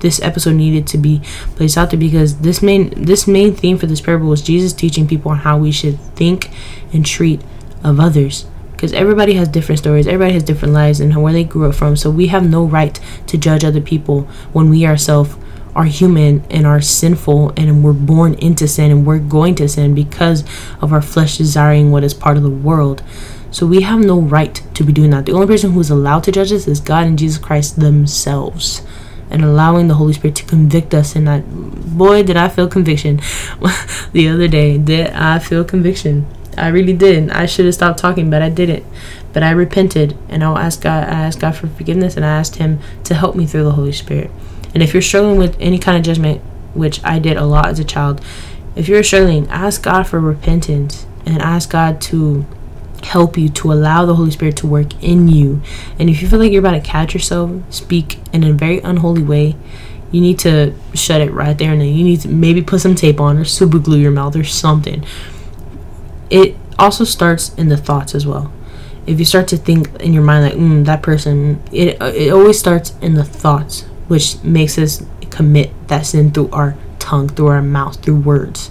this 0.00 0.20
episode 0.20 0.54
needed 0.54 0.86
to 0.86 0.98
be 0.98 1.20
placed 1.56 1.76
out 1.76 1.90
there 1.90 1.98
because 1.98 2.38
this 2.38 2.62
main 2.62 3.04
this 3.04 3.26
main 3.26 3.54
theme 3.54 3.78
for 3.78 3.86
this 3.86 4.00
parable 4.00 4.28
was 4.28 4.42
Jesus 4.42 4.72
teaching 4.72 5.06
people 5.06 5.30
on 5.30 5.38
how 5.38 5.58
we 5.58 5.72
should 5.72 5.98
think 6.14 6.50
and 6.92 7.04
treat 7.04 7.42
of 7.82 8.00
others 8.00 8.46
because 8.76 8.92
everybody 8.92 9.34
has 9.34 9.48
different 9.48 9.78
stories 9.78 10.06
everybody 10.06 10.34
has 10.34 10.42
different 10.42 10.74
lives 10.74 11.00
and 11.00 11.22
where 11.22 11.32
they 11.32 11.44
grew 11.44 11.68
up 11.68 11.74
from 11.74 11.96
so 11.96 12.10
we 12.10 12.26
have 12.26 12.48
no 12.48 12.64
right 12.64 13.00
to 13.26 13.38
judge 13.38 13.64
other 13.64 13.80
people 13.80 14.22
when 14.52 14.68
we 14.68 14.86
ourselves 14.86 15.34
are 15.74 15.84
human 15.84 16.44
and 16.50 16.66
are 16.66 16.80
sinful 16.80 17.52
and 17.56 17.84
we're 17.84 17.92
born 17.92 18.34
into 18.34 18.66
sin 18.66 18.90
and 18.90 19.06
we're 19.06 19.18
going 19.18 19.54
to 19.54 19.68
sin 19.68 19.94
because 19.94 20.42
of 20.80 20.92
our 20.92 21.02
flesh 21.02 21.36
desiring 21.38 21.90
what 21.90 22.04
is 22.04 22.14
part 22.14 22.36
of 22.36 22.42
the 22.42 22.50
world 22.50 23.02
so 23.50 23.66
we 23.66 23.82
have 23.82 24.00
no 24.00 24.20
right 24.20 24.62
to 24.74 24.84
be 24.84 24.92
doing 24.92 25.10
that 25.10 25.26
the 25.26 25.32
only 25.32 25.46
person 25.46 25.72
who 25.72 25.80
is 25.80 25.90
allowed 25.90 26.22
to 26.22 26.32
judge 26.32 26.52
us 26.52 26.66
is 26.66 26.80
god 26.80 27.06
and 27.06 27.18
jesus 27.18 27.38
christ 27.38 27.78
themselves 27.80 28.82
and 29.30 29.44
allowing 29.44 29.88
the 29.88 29.94
Holy 29.94 30.12
Spirit 30.12 30.36
to 30.36 30.44
convict 30.44 30.94
us 30.94 31.16
in 31.16 31.24
that. 31.24 31.44
Boy, 31.50 32.22
did 32.22 32.36
I 32.36 32.48
feel 32.48 32.68
conviction 32.68 33.16
the 34.12 34.28
other 34.28 34.48
day. 34.48 34.78
Did 34.78 35.08
I 35.10 35.38
feel 35.38 35.64
conviction? 35.64 36.26
I 36.56 36.68
really 36.68 36.92
didn't. 36.92 37.30
I 37.30 37.46
should 37.46 37.66
have 37.66 37.74
stopped 37.74 37.98
talking, 37.98 38.30
but 38.30 38.42
I 38.42 38.48
didn't. 38.48 38.84
But 39.32 39.42
I 39.42 39.50
repented 39.50 40.16
and 40.28 40.42
I'll 40.42 40.58
ask 40.58 40.80
God 40.80 41.04
I 41.04 41.24
asked 41.24 41.40
God 41.40 41.56
for 41.56 41.66
forgiveness 41.66 42.16
and 42.16 42.24
I 42.24 42.28
asked 42.28 42.56
him 42.56 42.80
to 43.04 43.14
help 43.14 43.36
me 43.36 43.46
through 43.46 43.64
the 43.64 43.72
Holy 43.72 43.92
Spirit. 43.92 44.30
And 44.74 44.82
if 44.82 44.92
you're 44.92 45.02
struggling 45.02 45.38
with 45.38 45.56
any 45.60 45.78
kind 45.78 45.96
of 45.96 46.04
judgment, 46.04 46.40
which 46.74 47.02
I 47.04 47.18
did 47.18 47.36
a 47.36 47.44
lot 47.44 47.66
as 47.66 47.78
a 47.78 47.84
child, 47.84 48.20
if 48.74 48.88
you're 48.88 49.02
struggling, 49.02 49.48
ask 49.48 49.82
God 49.82 50.04
for 50.04 50.20
repentance 50.20 51.06
and 51.24 51.40
ask 51.42 51.70
God 51.70 52.00
to 52.02 52.44
help 53.02 53.38
you 53.38 53.48
to 53.48 53.72
allow 53.72 54.04
the 54.04 54.14
Holy 54.14 54.30
Spirit 54.30 54.56
to 54.58 54.66
work 54.66 55.02
in 55.02 55.28
you. 55.28 55.62
And 55.98 56.10
if 56.10 56.22
you 56.22 56.28
feel 56.28 56.38
like 56.38 56.52
you're 56.52 56.60
about 56.60 56.72
to 56.72 56.80
catch 56.80 57.14
yourself 57.14 57.50
speak 57.72 58.18
in 58.32 58.44
a 58.44 58.52
very 58.52 58.80
unholy 58.80 59.22
way, 59.22 59.56
you 60.12 60.20
need 60.20 60.38
to 60.40 60.74
shut 60.94 61.20
it 61.20 61.30
right 61.32 61.56
there 61.58 61.72
and 61.72 61.80
then 61.80 61.88
you 61.88 62.04
need 62.04 62.20
to 62.20 62.28
maybe 62.28 62.62
put 62.62 62.80
some 62.80 62.94
tape 62.94 63.20
on 63.20 63.36
or 63.38 63.44
super 63.44 63.78
glue 63.78 63.98
your 63.98 64.12
mouth 64.12 64.36
or 64.36 64.44
something 64.44 65.04
it 66.30 66.56
also 66.78 67.04
starts 67.04 67.54
in 67.54 67.68
the 67.68 67.76
thoughts 67.76 68.14
as 68.14 68.26
well. 68.26 68.52
If 69.06 69.18
you 69.18 69.24
start 69.24 69.48
to 69.48 69.56
think 69.56 69.94
in 70.00 70.12
your 70.12 70.22
mind 70.22 70.44
like, 70.44 70.54
mm, 70.54 70.84
that 70.84 71.02
person, 71.02 71.62
it 71.72 72.00
it 72.02 72.32
always 72.32 72.58
starts 72.58 72.94
in 73.00 73.14
the 73.14 73.24
thoughts, 73.24 73.82
which 74.08 74.42
makes 74.42 74.78
us 74.78 75.04
commit 75.30 75.70
that 75.88 76.06
sin 76.06 76.32
through 76.32 76.50
our 76.50 76.76
tongue, 76.98 77.28
through 77.28 77.48
our 77.48 77.62
mouth, 77.62 78.02
through 78.02 78.20
words. 78.20 78.70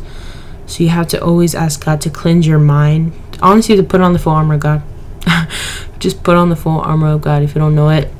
So 0.68 0.84
you 0.84 0.90
have 0.90 1.08
to 1.10 1.24
always 1.24 1.56
ask 1.56 1.84
God 1.86 2.02
to 2.02 2.10
cleanse 2.10 2.48
your 2.48 2.60
mind. 2.60 3.14
Honestly, 3.42 3.76
to 3.76 3.84
put 3.84 4.02
on 4.02 4.14
the 4.14 4.20
full 4.20 4.34
armor 4.34 4.56
of 4.56 4.60
God. 4.60 4.84
Just 6.00 6.24
put 6.24 6.36
on 6.36 6.50
the 6.50 6.56
full 6.56 6.80
armor 6.80 7.12
of 7.12 7.22
God. 7.22 7.44
If 7.44 7.56
you 7.56 7.60
don't 7.60 7.76
know 7.76 7.90
it, 7.90 8.12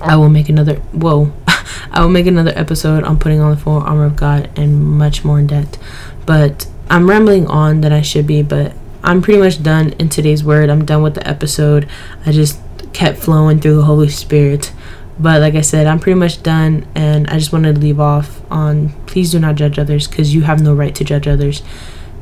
I 0.00 0.16
will 0.16 0.28
make 0.28 0.48
another. 0.48 0.76
Whoa. 0.92 1.32
I 1.90 2.02
will 2.02 2.10
make 2.10 2.26
another 2.26 2.52
episode 2.54 3.02
on 3.04 3.18
putting 3.18 3.40
on 3.40 3.50
the 3.50 3.56
full 3.56 3.78
armor 3.78 4.04
of 4.04 4.16
God 4.16 4.50
and 4.56 4.82
much 4.82 5.24
more 5.24 5.40
in 5.40 5.46
depth. 5.46 5.78
But 6.26 6.66
I'm 6.90 7.08
rambling 7.08 7.46
on 7.46 7.80
than 7.82 7.92
I 7.92 8.02
should 8.02 8.26
be, 8.26 8.42
but 8.42 8.72
I'm 9.04 9.22
pretty 9.22 9.38
much 9.38 9.62
done 9.62 9.90
in 10.00 10.08
today's 10.08 10.42
word. 10.42 10.68
I'm 10.68 10.84
done 10.84 11.02
with 11.02 11.14
the 11.14 11.26
episode. 11.26 11.88
I 12.26 12.32
just 12.32 12.60
kept 12.92 13.18
flowing 13.18 13.60
through 13.60 13.76
the 13.76 13.84
Holy 13.84 14.08
Spirit. 14.08 14.72
But 15.16 15.40
like 15.40 15.54
I 15.54 15.60
said, 15.60 15.86
I'm 15.86 16.00
pretty 16.00 16.18
much 16.18 16.42
done, 16.42 16.86
and 16.96 17.28
I 17.28 17.38
just 17.38 17.52
wanted 17.52 17.76
to 17.76 17.80
leave 17.80 18.00
off 18.00 18.40
on 18.50 18.88
please 19.06 19.30
do 19.30 19.38
not 19.38 19.54
judge 19.54 19.78
others 19.78 20.08
because 20.08 20.34
you 20.34 20.42
have 20.42 20.60
no 20.60 20.74
right 20.74 20.94
to 20.96 21.04
judge 21.04 21.28
others 21.28 21.60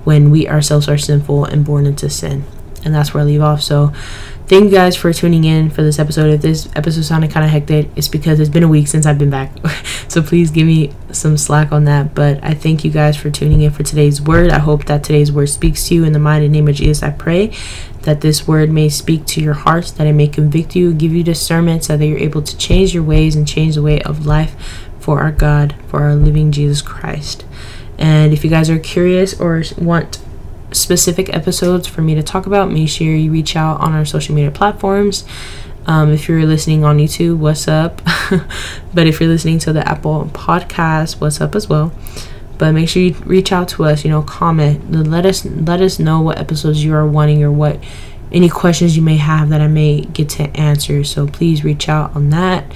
when 0.05 0.31
we 0.31 0.47
ourselves 0.47 0.89
are 0.89 0.99
sinful 0.99 1.47
and 1.47 1.65
born 1.65 1.87
into 1.87 2.11
sin. 2.11 2.45
And 2.85 2.95
that's 2.95 3.15
where 3.15 3.23
I 3.23 3.27
leave 3.27 3.41
off. 3.41 3.63
So 3.63 3.93
thank 4.49 4.65
you 4.65 4.71
guys 4.71 4.97
for 4.97 5.13
tuning 5.13 5.45
in 5.45 5.69
for 5.69 5.83
this 5.83 5.99
episode. 5.99 6.31
If 6.31 6.41
this 6.41 6.69
episode 6.75 7.05
sounded 7.05 7.31
kind 7.31 7.45
of 7.45 7.51
hectic, 7.53 7.91
it's 7.97 8.09
because 8.09 8.41
it's 8.41 8.49
been 8.49 8.63
a 8.63 8.69
week 8.69 8.89
since 8.89 9.05
I've 9.05 9.19
been 9.19 9.29
back. 9.29 9.53
so 10.09 10.23
please 10.23 10.51
give 10.51 10.67
me 10.67 10.95
some 11.13 11.37
slack 11.37 11.71
on 11.71 11.85
that. 11.85 12.15
But 12.15 12.43
I 12.43 12.55
thank 12.55 12.83
you 12.83 12.91
guys 12.91 13.17
for 13.17 13.31
tuning 13.31 13.61
in 13.61 13.71
for 13.71 13.83
today's 13.83 14.23
word. 14.23 14.51
I 14.51 14.59
hope 14.59 14.87
that 14.87 15.05
today's 15.05 15.31
word 15.31 15.51
speaks 15.51 15.87
to 15.89 15.95
you 15.95 16.05
in 16.05 16.15
the 16.15 16.19
mighty 16.19 16.49
name 16.49 16.67
of 16.67 16.77
Jesus. 16.77 17.03
I 17.03 17.11
pray 17.11 17.53
that 18.03 18.23
this 18.23 18.49
word 18.49 18.71
may 18.71 18.89
speak 18.89 19.27
to 19.27 19.43
your 19.43 19.53
hearts, 19.53 19.91
that 19.93 20.07
it 20.07 20.15
may 20.15 20.29
convict 20.29 20.75
you, 20.75 20.95
give 20.95 21.13
you 21.13 21.23
discernment, 21.23 21.85
so 21.85 21.99
that 21.99 22.07
you're 22.07 22.19
able 22.19 22.43
to 22.43 22.57
change 22.57 22.95
your 22.95 23.05
ways 23.05 23.37
and 23.37 23.47
change 23.47 23.75
the 23.75 23.83
way 23.83 24.01
of 24.03 24.25
life 24.25 24.57
for 24.99 25.21
our 25.21 25.33
God, 25.33 25.75
for 25.89 26.01
our 26.01 26.15
living 26.15 26.53
Jesus 26.53 26.81
Christ. 26.81 27.45
And 27.99 28.33
if 28.33 28.45
you 28.45 28.51
guys 28.51 28.71
are 28.71 28.79
curious 28.79 29.39
or 29.39 29.63
want 29.77 30.19
specific 30.73 31.33
episodes 31.35 31.87
for 31.87 32.03
me 32.03 32.15
to 32.15 32.23
talk 32.23 32.47
about, 32.47 32.71
make 32.71 32.89
sure 32.89 33.07
you 33.07 33.31
reach 33.31 33.57
out 33.57 33.81
on 33.81 33.93
our 33.93 34.05
social 34.05 34.35
media 34.35 34.51
platforms. 34.51 35.25
Um, 35.87 36.13
if 36.13 36.29
you're 36.29 36.45
listening 36.45 36.85
on 36.85 36.99
YouTube, 36.99 37.39
what's 37.39 37.67
up? 37.67 38.03
but 38.95 39.07
if 39.07 39.21
you're 39.21 39.29
listening 39.29 39.59
to 39.61 39.73
the 39.73 39.89
Apple 39.89 40.27
podcast, 40.35 41.21
what's 41.21 41.41
up 41.41 41.55
as 41.55 41.69
well? 41.69 41.93
But 42.59 42.73
make 42.73 42.89
sure 42.89 43.03
you 43.03 43.15
reach 43.25 43.53
out 43.53 43.69
to 43.69 43.85
us. 43.85 44.05
You 44.05 44.11
know, 44.11 44.23
comment. 44.23 44.93
Let 44.93 45.25
us 45.25 45.45
let 45.45 45.81
us 45.81 45.99
know 45.99 46.21
what 46.21 46.39
episodes 46.39 46.85
you 46.85 46.93
are 46.93 47.07
wanting 47.07 47.43
or 47.43 47.53
what 47.53 47.79
any 48.31 48.49
questions 48.49 48.97
you 48.97 49.03
may 49.03 49.17
have 49.17 49.49
that 49.49 49.61
I 49.61 49.69
may 49.69 50.03
get 50.03 50.29
to 50.31 50.43
answer. 50.57 51.05
So 51.05 51.27
please 51.27 51.65
reach 51.65 51.89
out 51.89 52.15
on 52.15 52.31
that. 52.31 52.71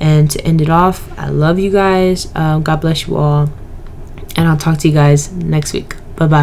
And 0.00 0.30
to 0.30 0.44
end 0.44 0.60
it 0.60 0.70
off, 0.70 1.16
I 1.18 1.28
love 1.28 1.58
you 1.58 1.70
guys. 1.70 2.34
Um, 2.34 2.62
God 2.62 2.80
bless 2.80 3.06
you 3.06 3.16
all. 3.16 3.50
And 4.36 4.48
I'll 4.48 4.56
talk 4.56 4.78
to 4.78 4.88
you 4.88 4.94
guys 4.94 5.30
next 5.32 5.72
week. 5.72 5.94
Bye 6.16 6.26
bye. 6.26 6.42